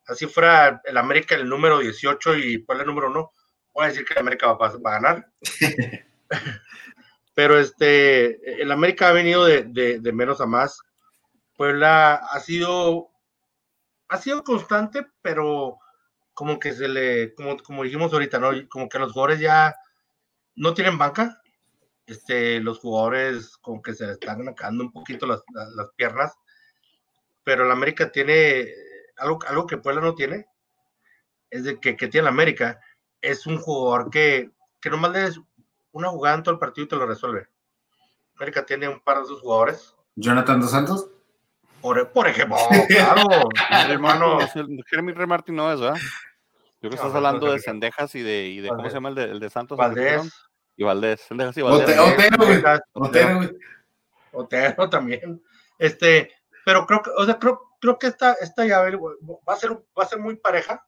[0.06, 3.32] Así fuera el América el número 18 y cuál el número uno,
[3.72, 5.30] voy a decir que el América va, a ganar.
[7.34, 10.80] Pero este, el América ha venido de, de, menos a más.
[11.54, 13.10] Puebla ha sido,
[14.08, 15.78] ha sido constante, pero
[16.34, 18.50] como que se le, como, como dijimos ahorita, ¿no?
[18.68, 19.74] Como que los jugadores ya
[20.56, 21.41] no tienen banca.
[22.06, 26.34] Este, los jugadores como que se están acabando un poquito las, las, piernas.
[27.44, 28.68] Pero el América tiene
[29.16, 30.46] algo, algo que Puebla no tiene.
[31.50, 32.80] Es de que, que tiene el América.
[33.20, 34.50] Es un jugador que,
[34.80, 35.30] que nomás le
[35.92, 37.48] una jugada en todo el partido y te lo resuelve.
[38.36, 39.94] América tiene un par de sus jugadores.
[40.16, 41.10] Jonathan Dos Santos.
[41.80, 42.56] Por, por ejemplo,
[42.88, 43.48] claro,
[43.88, 44.38] hermano.
[44.88, 46.00] Jeremy Remartin no es, ¿verdad?
[46.80, 49.14] Yo creo que estás hablando de Sendejas y de, y de ¿cómo se llama el
[49.14, 49.78] de, el de Santos?
[49.78, 50.32] Valdés.
[50.76, 51.98] Y Valdés, y Valdés.
[51.98, 52.04] Otero,
[52.92, 53.40] Otero,
[54.32, 55.42] Otero también.
[55.78, 56.32] Este,
[56.64, 60.04] pero creo que, o sea, creo, creo que esta, esta llave va a ser, va
[60.04, 60.84] a ser muy pareja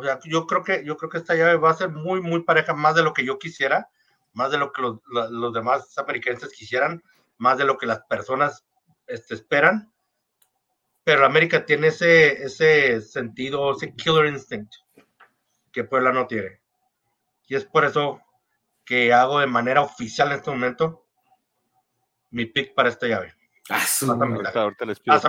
[0.00, 2.44] o sea, yo creo que, yo creo que esta llave va a ser muy, muy
[2.44, 3.90] pareja, más de lo que yo quisiera,
[4.32, 7.02] más de lo que los, los demás americanos quisieran,
[7.36, 8.64] más de lo que las personas
[9.08, 9.92] este, esperan.
[11.02, 14.72] Pero América tiene ese, ese sentido, ese killer instinct
[15.72, 16.60] que Puebla no tiene.
[17.48, 18.20] Y es por eso
[18.88, 21.04] que hago de manera oficial en este momento
[22.30, 23.34] mi pick para esta llave.
[23.70, 23.84] Ah,
[24.54, 25.20] ahorita, les pido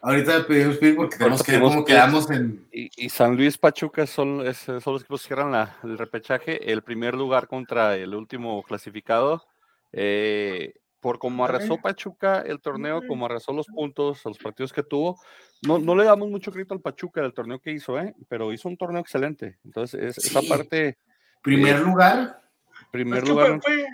[0.00, 2.64] ahorita, pedimos pick porque tenemos que ver cómo quedamos en.
[2.70, 6.72] Y, San Luis Pachuca son, son los equipos que cierran el repechaje.
[6.72, 9.44] El primer lugar contra el último clasificado.
[9.90, 15.20] Eh, por como arrasó Pachuca el torneo, como arrasó los puntos, los partidos que tuvo,
[15.62, 18.14] no, no le damos mucho crédito al Pachuca del torneo que hizo, ¿eh?
[18.28, 19.58] pero hizo un torneo excelente.
[19.64, 20.98] Entonces, esa parte.
[21.42, 22.45] Primer lugar.
[22.90, 23.60] Primer lugar.
[23.62, 23.84] Fue,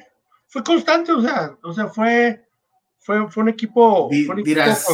[0.49, 2.45] fue, constante, o sea, o sea, fue
[3.03, 4.09] fue, fue un equipo,
[4.45, 4.86] dirás,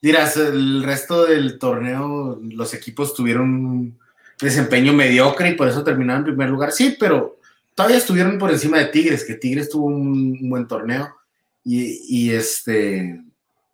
[0.00, 3.98] Dirás, el resto del torneo, los equipos tuvieron un
[4.40, 6.70] desempeño mediocre y por eso terminaron en primer lugar.
[6.70, 7.38] Sí, pero
[7.74, 11.16] todavía estuvieron por encima de Tigres, que Tigres tuvo un, buen torneo.
[11.64, 13.20] Y, este,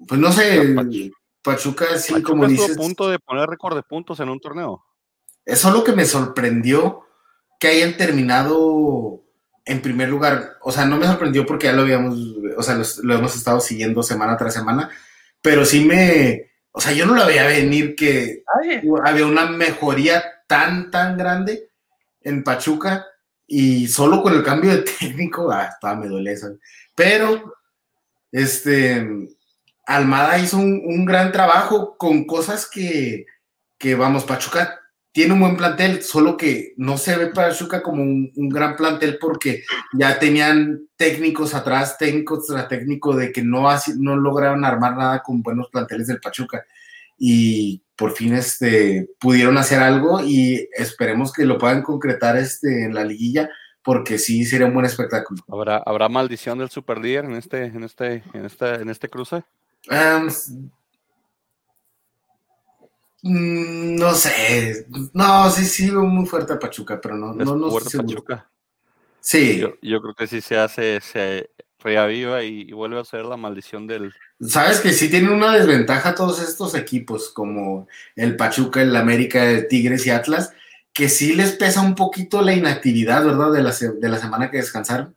[0.09, 0.75] pues no sé,
[1.43, 2.79] Pachuca, sí, como dices.
[2.79, 4.83] a punto de poner récord de puntos en un torneo.
[5.45, 7.05] Eso es lo que me sorprendió
[7.63, 9.23] que hayan terminado
[9.65, 12.19] en primer lugar, o sea, no me sorprendió porque ya lo habíamos,
[12.57, 14.91] o sea, lo, hemos estado siguiendo semana tras semana,
[15.41, 18.43] pero sí me, o sea, yo no lo veía venir que
[19.05, 21.69] había una mejoría tan, tan grande
[22.23, 23.07] en Pachuca
[23.47, 26.49] y solo con el cambio de técnico, ah, me duele eso.
[26.97, 27.55] Pero,
[28.33, 29.07] este,
[29.87, 33.25] Almada hizo un, un gran trabajo con cosas que,
[33.79, 34.82] que, vamos, Pachuca
[35.13, 39.19] tiene un buen plantel, solo que no se ve para Pachuca como un, gran plantel
[39.21, 45.23] porque ya tenían técnicos atrás, técnicos tras técnico de que no, no lograron armar nada
[45.23, 46.65] con buenos planteles del Pachuca.
[47.19, 52.95] Y por fin este, pudieron hacer algo y esperemos que lo puedan concretar este, en
[52.95, 53.51] la liguilla
[53.85, 55.43] porque sí sería un buen espectáculo.
[55.49, 59.45] ¿Habrá, ¿habrá maldición del superlíder en este, en este, en este, en este cruce?
[59.91, 60.29] Mm,
[63.23, 68.51] no sé, no, sí, sí, muy fuerte a Pachuca, pero no, no, no sé Pachuca.
[69.21, 69.61] Sí.
[69.61, 74.13] Yo, creo que sí se hace, se reaviva y, vuelve a ser la maldición del.
[74.41, 79.69] Sabes que sí tienen una desventaja todos estos equipos, como el Pachuca, el América, el
[79.69, 80.53] Tigres y Atlas,
[80.93, 83.53] que sí les pesa un poquito la inactividad, ¿verdad?
[83.53, 85.15] De la, de la semana que descansaron.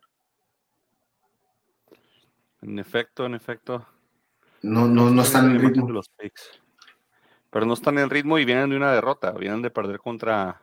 [2.61, 3.83] En efecto, en efecto.
[4.61, 5.89] No, no, no están en ritmo.
[5.89, 6.61] los picks
[7.55, 10.61] pero no están en ritmo y vienen de una derrota, vienen de perder contra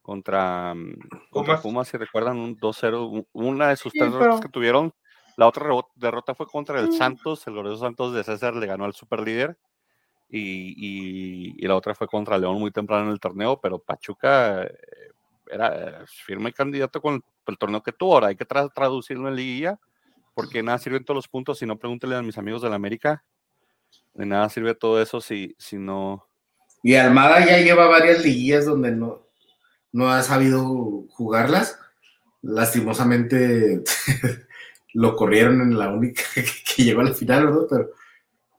[0.00, 0.94] contra, mm,
[1.28, 4.94] contra Pumas, si recuerdan, un 2-0, una de sus tres derrotas que tuvieron,
[5.36, 8.94] la otra derrota fue contra el Santos, el glorioso Santos de César le ganó al
[8.94, 9.58] superlíder,
[10.30, 14.62] y, y, y, la otra fue contra León muy temprano en el torneo, pero Pachuca
[14.62, 14.70] eh,
[15.50, 19.78] era eh, firme candidato con el, torneo que tuvo, ahora hay que traducirlo en liguilla,
[20.32, 23.22] porque nada sirven todos los puntos, si no pregúntenle a mis amigos de la América,
[24.14, 26.26] de nada sirve todo eso si, si no.
[26.82, 29.26] Y Almada ya lleva varias liguillas donde no,
[29.92, 31.78] no ha sabido jugarlas.
[32.42, 33.82] Lastimosamente
[34.94, 36.22] lo corrieron en la única
[36.76, 37.66] que, llegó a la final, ¿verdad?
[37.68, 37.90] Pero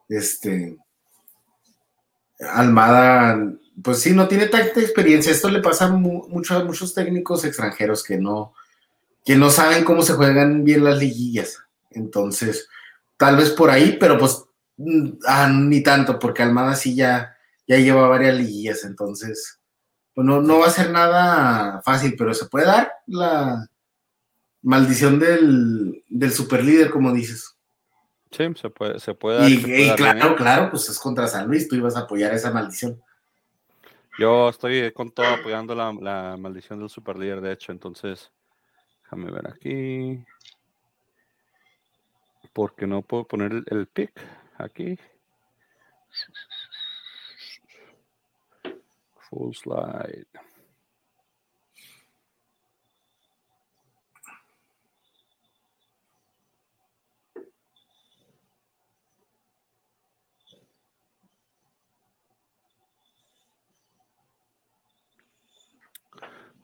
[0.10, 0.78] este.
[2.40, 3.52] Almada,
[3.82, 5.32] pues sí, no tiene tanta experiencia.
[5.32, 8.54] Esto le pasa a muchos técnicos extranjeros que no,
[9.26, 11.64] que no saben cómo se juegan bien las liguillas.
[11.90, 12.70] Entonces,
[13.18, 14.47] tal vez por ahí, pero pues
[15.28, 17.36] ah, ni tanto, porque Almada sí ya,
[17.68, 19.60] ya lleva varias liguillas, entonces
[20.14, 23.68] pues no, va a ser nada fácil, pero se puede dar la
[24.64, 27.56] maldición del, del superlíder, como dices.
[28.32, 29.52] Sí, se puede, se puede dar.
[29.52, 33.00] Y, claro, claro, pues es contra San Luis, tú ibas a apoyar esa maldición.
[34.18, 38.32] Yo estoy con todo apoyando la, la maldición del superlíder, de hecho, entonces
[39.10, 40.26] Déjame ver aquí.
[42.52, 44.12] Porque no puedo poner el, el pick
[44.58, 44.98] aquí.
[49.30, 50.28] Full slide.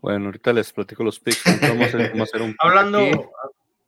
[0.04, 1.62] Bueno, ahorita les platico los picks.
[1.62, 3.18] Vamos a hacer, un Hablando, aquí.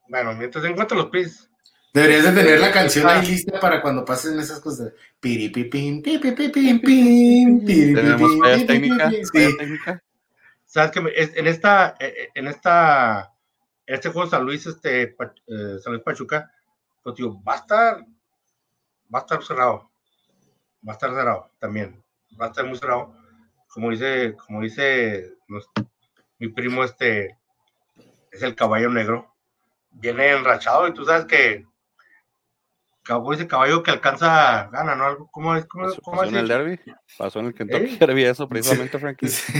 [0.07, 1.51] bueno, mientras encuentro los pis,
[1.95, 4.91] Deberías de tener la canción ahí lista para cuando pasen esas cosas.
[5.21, 7.65] Piripipim, Tenemos piripipim, técnicas.
[7.65, 8.39] pipipim.
[8.39, 9.57] fallas Sí.
[9.57, 10.01] técnicas.
[10.65, 10.99] sabes que
[11.39, 13.31] en esta, eh, en esta,
[13.85, 16.51] en este juego San Luis, este, eh, San Luis Pachuca,
[17.01, 18.05] pues digo, va a estar,
[19.13, 19.89] va a estar cerrado,
[20.85, 22.03] va a estar cerrado también,
[22.39, 23.15] va a estar muy cerrado,
[23.69, 25.31] como dice, como dice
[26.39, 27.37] mi primo este,
[28.31, 29.33] es el caballo negro,
[29.91, 31.65] viene enrachado y tú sabes que,
[33.07, 35.05] como dice caballo que alcanza, gana, ¿no?
[35.05, 35.65] Algo- ¿Cómo es?
[35.65, 36.79] ¿Cómo, Pasó, cómo pasó en el derby.
[37.17, 37.97] Pasó en el Kentucky ¿Eh?
[37.99, 39.27] Derby eso precisamente, Frankie.
[39.27, 39.53] Sí.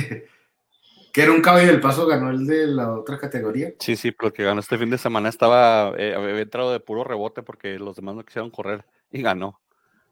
[1.14, 3.72] Que era un caballo del paso, ganó el de la otra categoría.
[3.80, 6.82] Sí, sí, pero el que ganó este fin de semana estaba, eh, había entrado de
[6.82, 9.62] puro rebote porque los demás no quisieron correr y ganó.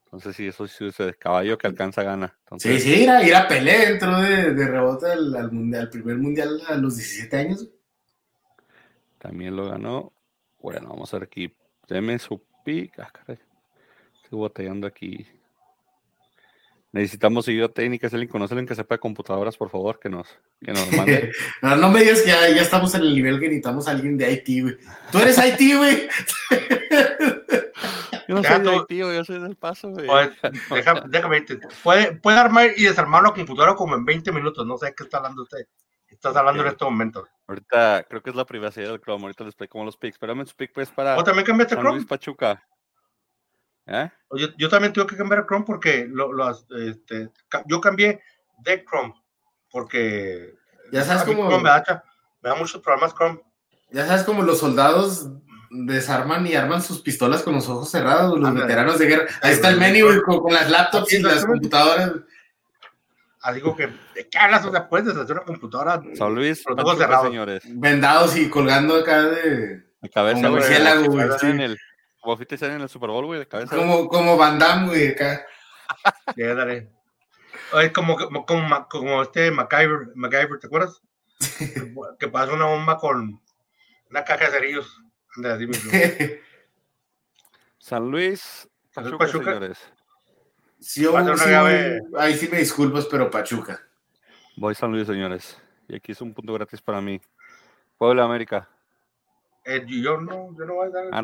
[0.05, 2.27] Entonces, sí, eso sí, ese caballo que alcanza gana.
[2.27, 5.81] Sí, Entonces, sí, ir a, ir a Pelé entró de, de rebote al, al mundial,
[5.81, 7.67] al primer mundial a los 17 años.
[9.17, 10.13] también lo ganó.
[10.61, 11.53] Bueno, vamos a ver aquí.
[11.87, 12.41] Deme su
[12.97, 13.39] Ah, caray.
[14.23, 15.27] Estoy batallando aquí.
[16.91, 18.07] Necesitamos ayuda técnica.
[18.07, 20.27] Si alguien conoce a alguien que sepa de computadoras, por favor, que nos,
[20.63, 21.31] que nos mande.
[21.61, 24.17] No, no me digas que ya, ya estamos en el nivel que necesitamos a alguien
[24.17, 24.77] de Haití, güey.
[25.11, 26.07] Tú eres Haití, güey.
[28.27, 30.07] Yo no soy de Haití, güey, yo soy del paso, güey.
[30.07, 30.31] Pues,
[30.69, 31.45] déjame, déjame
[31.83, 34.65] puede, puede armar y desarmar la computadora como en 20 minutos.
[34.65, 35.67] No sé de qué está hablando usted.
[36.13, 36.73] Estás hablando en Ok.
[36.73, 37.27] este momento.
[37.47, 39.23] Ahorita creo que es la privacidad del Chrome.
[39.23, 40.15] Ahorita les explico cómo los picks.
[40.15, 42.07] Espérame su pick, pues, para ¿O también cambiaste San Luis Chrome?
[42.07, 42.63] Pachuca.
[43.85, 44.09] ¿Eh?
[44.37, 47.29] Yo, yo también tuve que cambiar a Chrome porque lo, lo- este,
[47.65, 48.21] yo cambié
[48.59, 49.13] de Chrome
[49.69, 50.53] porque
[50.91, 52.03] Ya sabes cómo- Chrome me, da, cha-
[52.41, 53.41] me da muchos problemas Chrome.
[53.91, 55.29] Ya sabes como los soldados
[55.69, 59.25] desarman y arman sus pistolas con los ojos cerrados, los veteranos de guerra.
[59.41, 62.11] Ahí está el menú, güey, con, con las laptops Sí, y las computadoras.
[63.61, 64.65] Como que, ¿de qué hablas?
[64.65, 66.01] O sea, puedes deshacer una computadora.
[66.15, 67.27] San Luis Los ojos cerrados.
[67.27, 67.63] señores.
[67.67, 69.83] Vendados y colgando acá de.
[70.01, 71.05] De cabeza, Como güey.
[71.07, 71.47] como sí.
[71.47, 71.77] en el-
[72.21, 73.75] Como 50 Cent en el Super Bowl, güey, de cabeza.
[73.75, 75.45] Como, como Van Damme, güey, acá.
[76.37, 76.89] Ya, dale.
[77.81, 78.45] Es como, como,
[78.89, 81.01] como, este MacGyver, MacGyver, ¿te acuerdas?
[81.57, 83.41] que, que pasó una bomba con
[84.09, 85.01] una caja de cerillos.
[85.35, 85.81] Anda, Luis
[87.79, 89.45] San Luis Pachuca, Pachuca.
[89.45, 89.79] señores.
[90.83, 91.53] Sí, ser sí,
[92.17, 93.79] ahí sí me disculpas, pero Pachuca.
[94.57, 95.57] Voy San Luis, señores.
[95.87, 97.21] Y aquí es un punto gratis para mí.
[97.97, 98.67] Puebla América.
[99.65, 101.05] Eh, yo no, yo no voy a dar.
[101.05, 101.23] el Ah,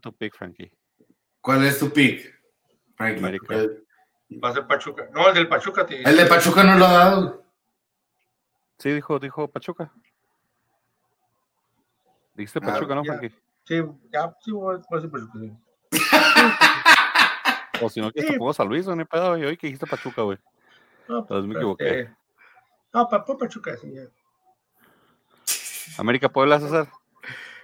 [0.00, 0.70] tu pick, Frankie.
[1.40, 2.40] ¿Cuál es tu pick?
[2.96, 3.18] Frankie?
[3.18, 3.54] América.
[4.42, 5.08] Va a ser Pachuca.
[5.12, 5.84] No, el del Pachuca.
[5.84, 7.44] te- el de Pachuca no lo ha dado.
[8.78, 9.92] Sí, dijo, dijo Pachuca.
[12.34, 13.14] Dijiste Ah, Pachuca, ¿no, ya.
[13.14, 13.34] Frankie?
[13.64, 13.82] Sí,
[14.12, 15.38] ya, sí, voy a decir Pachuca.
[15.40, 15.52] sí.
[17.80, 18.38] O si no, que te Sí.
[18.38, 19.44] pongo San Luis, no hay pedo, güey.
[19.44, 20.38] Hoy que dijiste Pachuca, güey.
[21.08, 22.00] No, Entonces me pues, equivoqué.
[22.00, 22.16] este,
[22.92, 23.92] No, pa, por Pachuca, sí.
[23.92, 24.02] ya.
[25.98, 26.88] América Puebla, César.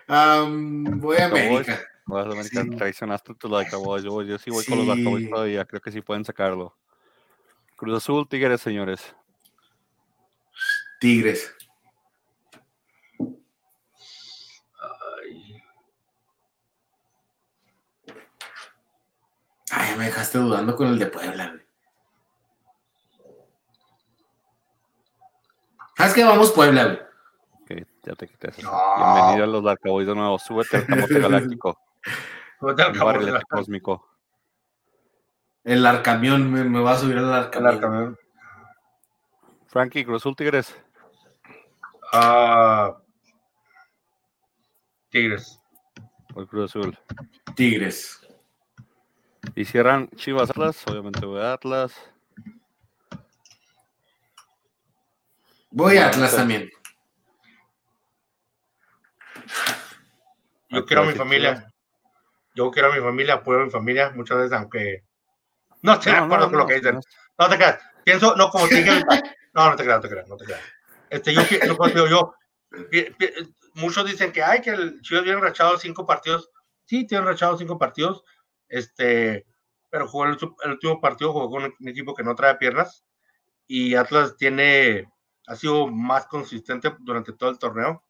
[0.09, 1.27] Am, voy a.
[1.27, 1.81] América.
[2.07, 2.71] Vas a América, Sí.
[2.71, 4.05] traicionaste tus Dark Cowboys.
[4.05, 4.97] Yo, yo sí voy con los.
[4.97, 5.65] Cowboys todavía.
[5.65, 6.77] Creo que sí pueden sacarlo.
[7.77, 9.15] Cruz Azul, Tigres, señores.
[11.01, 11.53] Tigres.
[14.81, 15.63] Ay,
[19.71, 21.67] Ay, me dejaste dudando con el de Puebla, güey.
[25.97, 26.25] ¿Sabes qué?
[26.25, 26.99] Vamos Puebla, güey.
[27.63, 28.29] Ok, ya te.
[28.63, 28.71] No.
[28.97, 30.39] Bienvenido a los Dark Cowboys de nuevo.
[30.39, 31.79] Súbete al camote galáctico.
[32.61, 34.09] Vete al barrilete cósmico.
[35.65, 37.75] El Arcamión, me, me va a subir al Arcamión.
[37.75, 38.19] Arcamión.
[39.67, 40.77] Frankie, Cruz Azul, Tigres.
[42.13, 42.97] Ah,
[45.11, 45.61] Tigres.
[46.49, 46.97] Cruz Azul.
[47.55, 48.26] Tigres.
[49.55, 50.83] Y cierran Chivas Atlas.
[50.87, 51.95] Obviamente voy a Atlas.
[55.71, 56.71] Voy a Atlas también.
[60.71, 61.73] Yo quiero a mi familia.
[62.55, 65.05] Yo quiero a mi familia, apoyo a mi familia muchas veces, aunque
[65.83, 66.95] no estoy de No, acuerdo no, con lo que dicen.
[67.39, 67.49] no.
[67.49, 67.79] Te creas.
[68.05, 69.03] Pienso, no, como te dije.
[69.53, 70.61] No, no te creas, no te creas, no te creas.
[71.11, 71.43] Este, yo,
[72.09, 72.35] yo,
[73.75, 76.51] muchos dicen que hay que el Chivas viene rachado cinco partidos.
[76.85, 78.23] Sí, tiene rachado cinco partidos.
[78.69, 79.47] Este,
[79.91, 80.39] pero jugó el,
[80.71, 83.05] último partido, jugó con un equipo que no trae piernas.
[83.67, 85.11] Y Atlas tiene,
[85.47, 88.03] ha sido más consistente durante todo el torneo.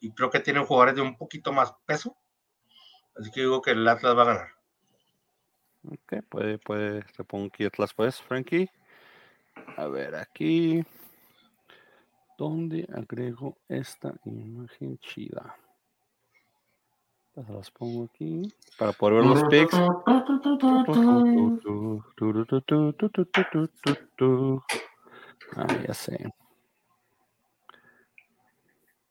[0.00, 2.16] y creo que tienen jugadores de un poquito más peso.
[3.16, 4.48] Así que digo que el Atlas va a ganar.
[5.84, 8.70] Ok, puede, puede, te pongo aquí Atlas pues, Frankie.
[9.76, 10.84] A ver, aquí.
[12.38, 15.56] ¿Dónde agrego esta imagen chida?
[17.34, 19.74] Las pongo aquí para poder ver los pics.
[25.56, 26.32] Ah, ya sé.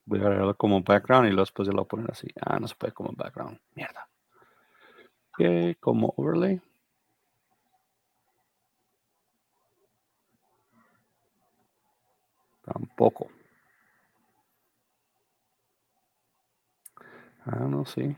[0.06, 2.28] Voy a agregarlo como background y después ya lo poner así.
[2.40, 3.60] Ah, no se puede como background.
[3.76, 4.08] Mierda.
[5.32, 6.62] Ok, como overlay.
[12.64, 13.30] Tampoco.
[17.52, 18.16] Ah, no, sí.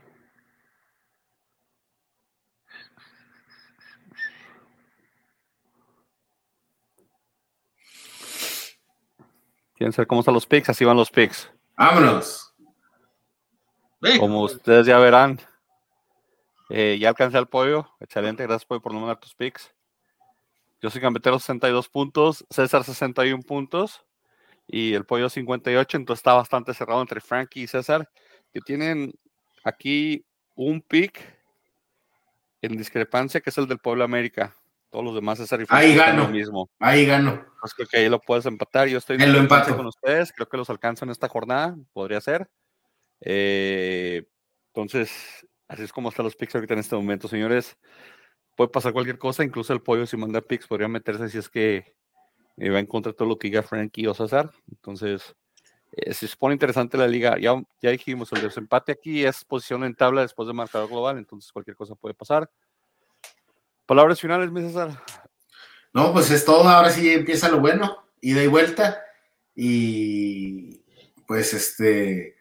[9.74, 10.68] ¿Quieren saber cómo están los picks?
[10.68, 11.50] Así van los picks.
[11.78, 12.54] Vámonos.
[14.18, 15.40] Como ustedes ya verán,
[16.68, 17.88] eh, ya alcancé el pollo.
[18.00, 19.72] Excelente, gracias pollo por no mandar tus picks.
[20.82, 24.04] Yo soy Gambetero 62 puntos, César 61 puntos
[24.66, 28.10] y el pollo 58, entonces está bastante cerrado entre Frankie y César,
[28.52, 29.14] que tienen
[29.64, 31.20] aquí un pick
[32.60, 34.54] en discrepancia, que es el del Pueblo América.
[34.90, 36.70] Todos los demás Frankie ahí gano, lo mismo.
[36.78, 37.44] Ahí gano.
[37.60, 38.88] Pues creo que ahí lo puedes empatar.
[38.88, 42.50] Yo estoy en lo con ustedes, creo que los alcanzo en esta jornada, podría ser.
[43.20, 44.24] Eh,
[44.68, 47.78] entonces, así es como están los picks ahorita en este momento, señores.
[48.54, 51.94] Puede pasar cualquier cosa, incluso el pollo si manda picks podría meterse si es que
[52.58, 54.50] eh, va en contra de todo lo que diga Frankie o César.
[54.70, 55.34] Entonces,
[55.92, 57.38] eh, se pone interesante la liga.
[57.38, 61.52] Ya, ya dijimos, el desempate aquí es posición en tabla después de marcador global, entonces
[61.52, 62.50] cualquier cosa puede pasar.
[63.86, 65.02] Palabras finales, mi César.
[65.92, 66.68] No, pues es todo.
[66.68, 69.02] Ahora sí empieza lo bueno, ida y vuelta.
[69.54, 70.82] Y
[71.26, 72.36] pues este.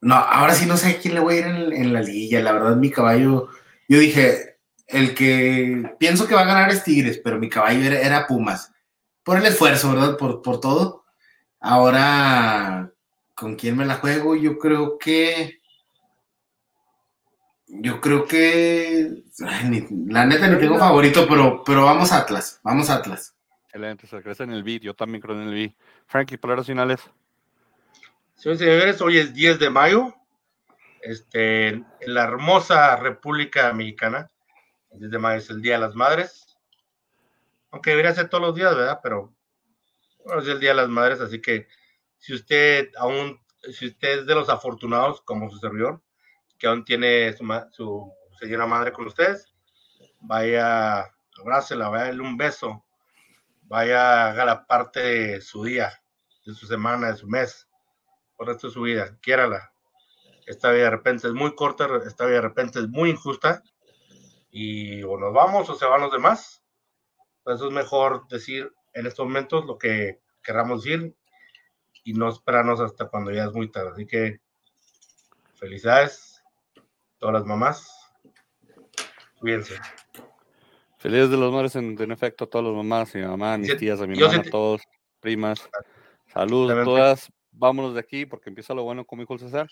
[0.00, 2.40] No, ahora sí no sé a quién le voy a ir en, la liga.
[2.40, 3.48] La verdad, mi caballo.
[3.88, 8.26] Yo dije, el que pienso que va a ganar es Tigres, pero mi caballo era
[8.26, 8.72] Pumas
[9.22, 10.16] por el esfuerzo, ¿verdad?
[10.16, 10.99] Por, por todo.
[11.60, 12.90] Ahora,
[13.34, 14.34] ¿con quién me la juego?
[14.34, 15.60] Yo creo que.
[17.66, 19.22] Yo creo que.
[19.38, 22.60] la neta ni tengo favorito, pero, pero vamos a Atlas.
[22.64, 23.36] Vamos a Atlas.
[23.64, 24.82] Excelente, se regresa en el beat.
[24.82, 25.74] Yo también creo en el beat.
[26.06, 27.00] Frankie, palabras finales.
[28.34, 30.14] Señores y señores, hoy es 10 de mayo.
[31.02, 34.30] Este, en la hermosa República Mexicana.
[34.90, 36.56] El 10 de mayo es el Día de las Madres.
[37.70, 38.98] Aunque debería ser todos los días, ¿verdad?
[39.02, 39.32] Pero
[40.24, 41.66] bueno, es el Día de las Madres, así que
[42.18, 43.40] si usted aún,
[43.72, 46.02] si usted es de los afortunados como su servidor,
[46.58, 49.52] que aún tiene su, su señora madre con ustedes,
[50.20, 52.84] vaya, abrácela, vaya a darle un beso,
[53.62, 56.02] vaya, haga la parte de su día,
[56.44, 57.68] de su semana, de su mes,
[58.36, 59.72] por resto de su vida, quiérala.
[60.46, 63.62] Esta vida de repente es muy corta, esta vida de repente es muy injusta,
[64.50, 66.62] y o nos vamos o se van los demás,
[67.42, 71.14] por eso es mejor decir en estos momentos lo que queramos decir
[72.04, 73.90] y no esperarnos hasta cuando ya es muy tarde.
[73.92, 74.40] Así que
[75.54, 76.42] felicidades
[77.18, 78.12] todas las mamás.
[79.38, 79.78] Cuídense.
[80.98, 83.76] Felices de los madres en, efecto a todas las mamás, a mi mamá, a mis
[83.78, 84.82] tías, a mi hermana, a todos,
[85.20, 85.68] primas.
[86.26, 87.32] Saludos a todas.
[87.52, 89.68] Vámonos de aquí porque empieza lo bueno con mi hijo César.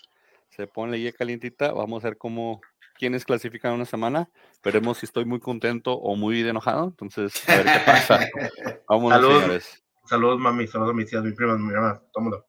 [0.49, 1.71] Se pone la guía calientita.
[1.71, 2.61] Vamos a ver cómo
[2.99, 4.29] quiénes clasifican una semana.
[4.63, 6.89] Veremos si estoy muy contento o muy enojado.
[6.89, 8.19] Entonces, a ver qué pasa.
[8.89, 10.67] Vamos, saludos, Saludos, mami.
[10.67, 12.01] Saludos a mis tías, mi prima, mi hermana.
[12.11, 12.45] Tómalo.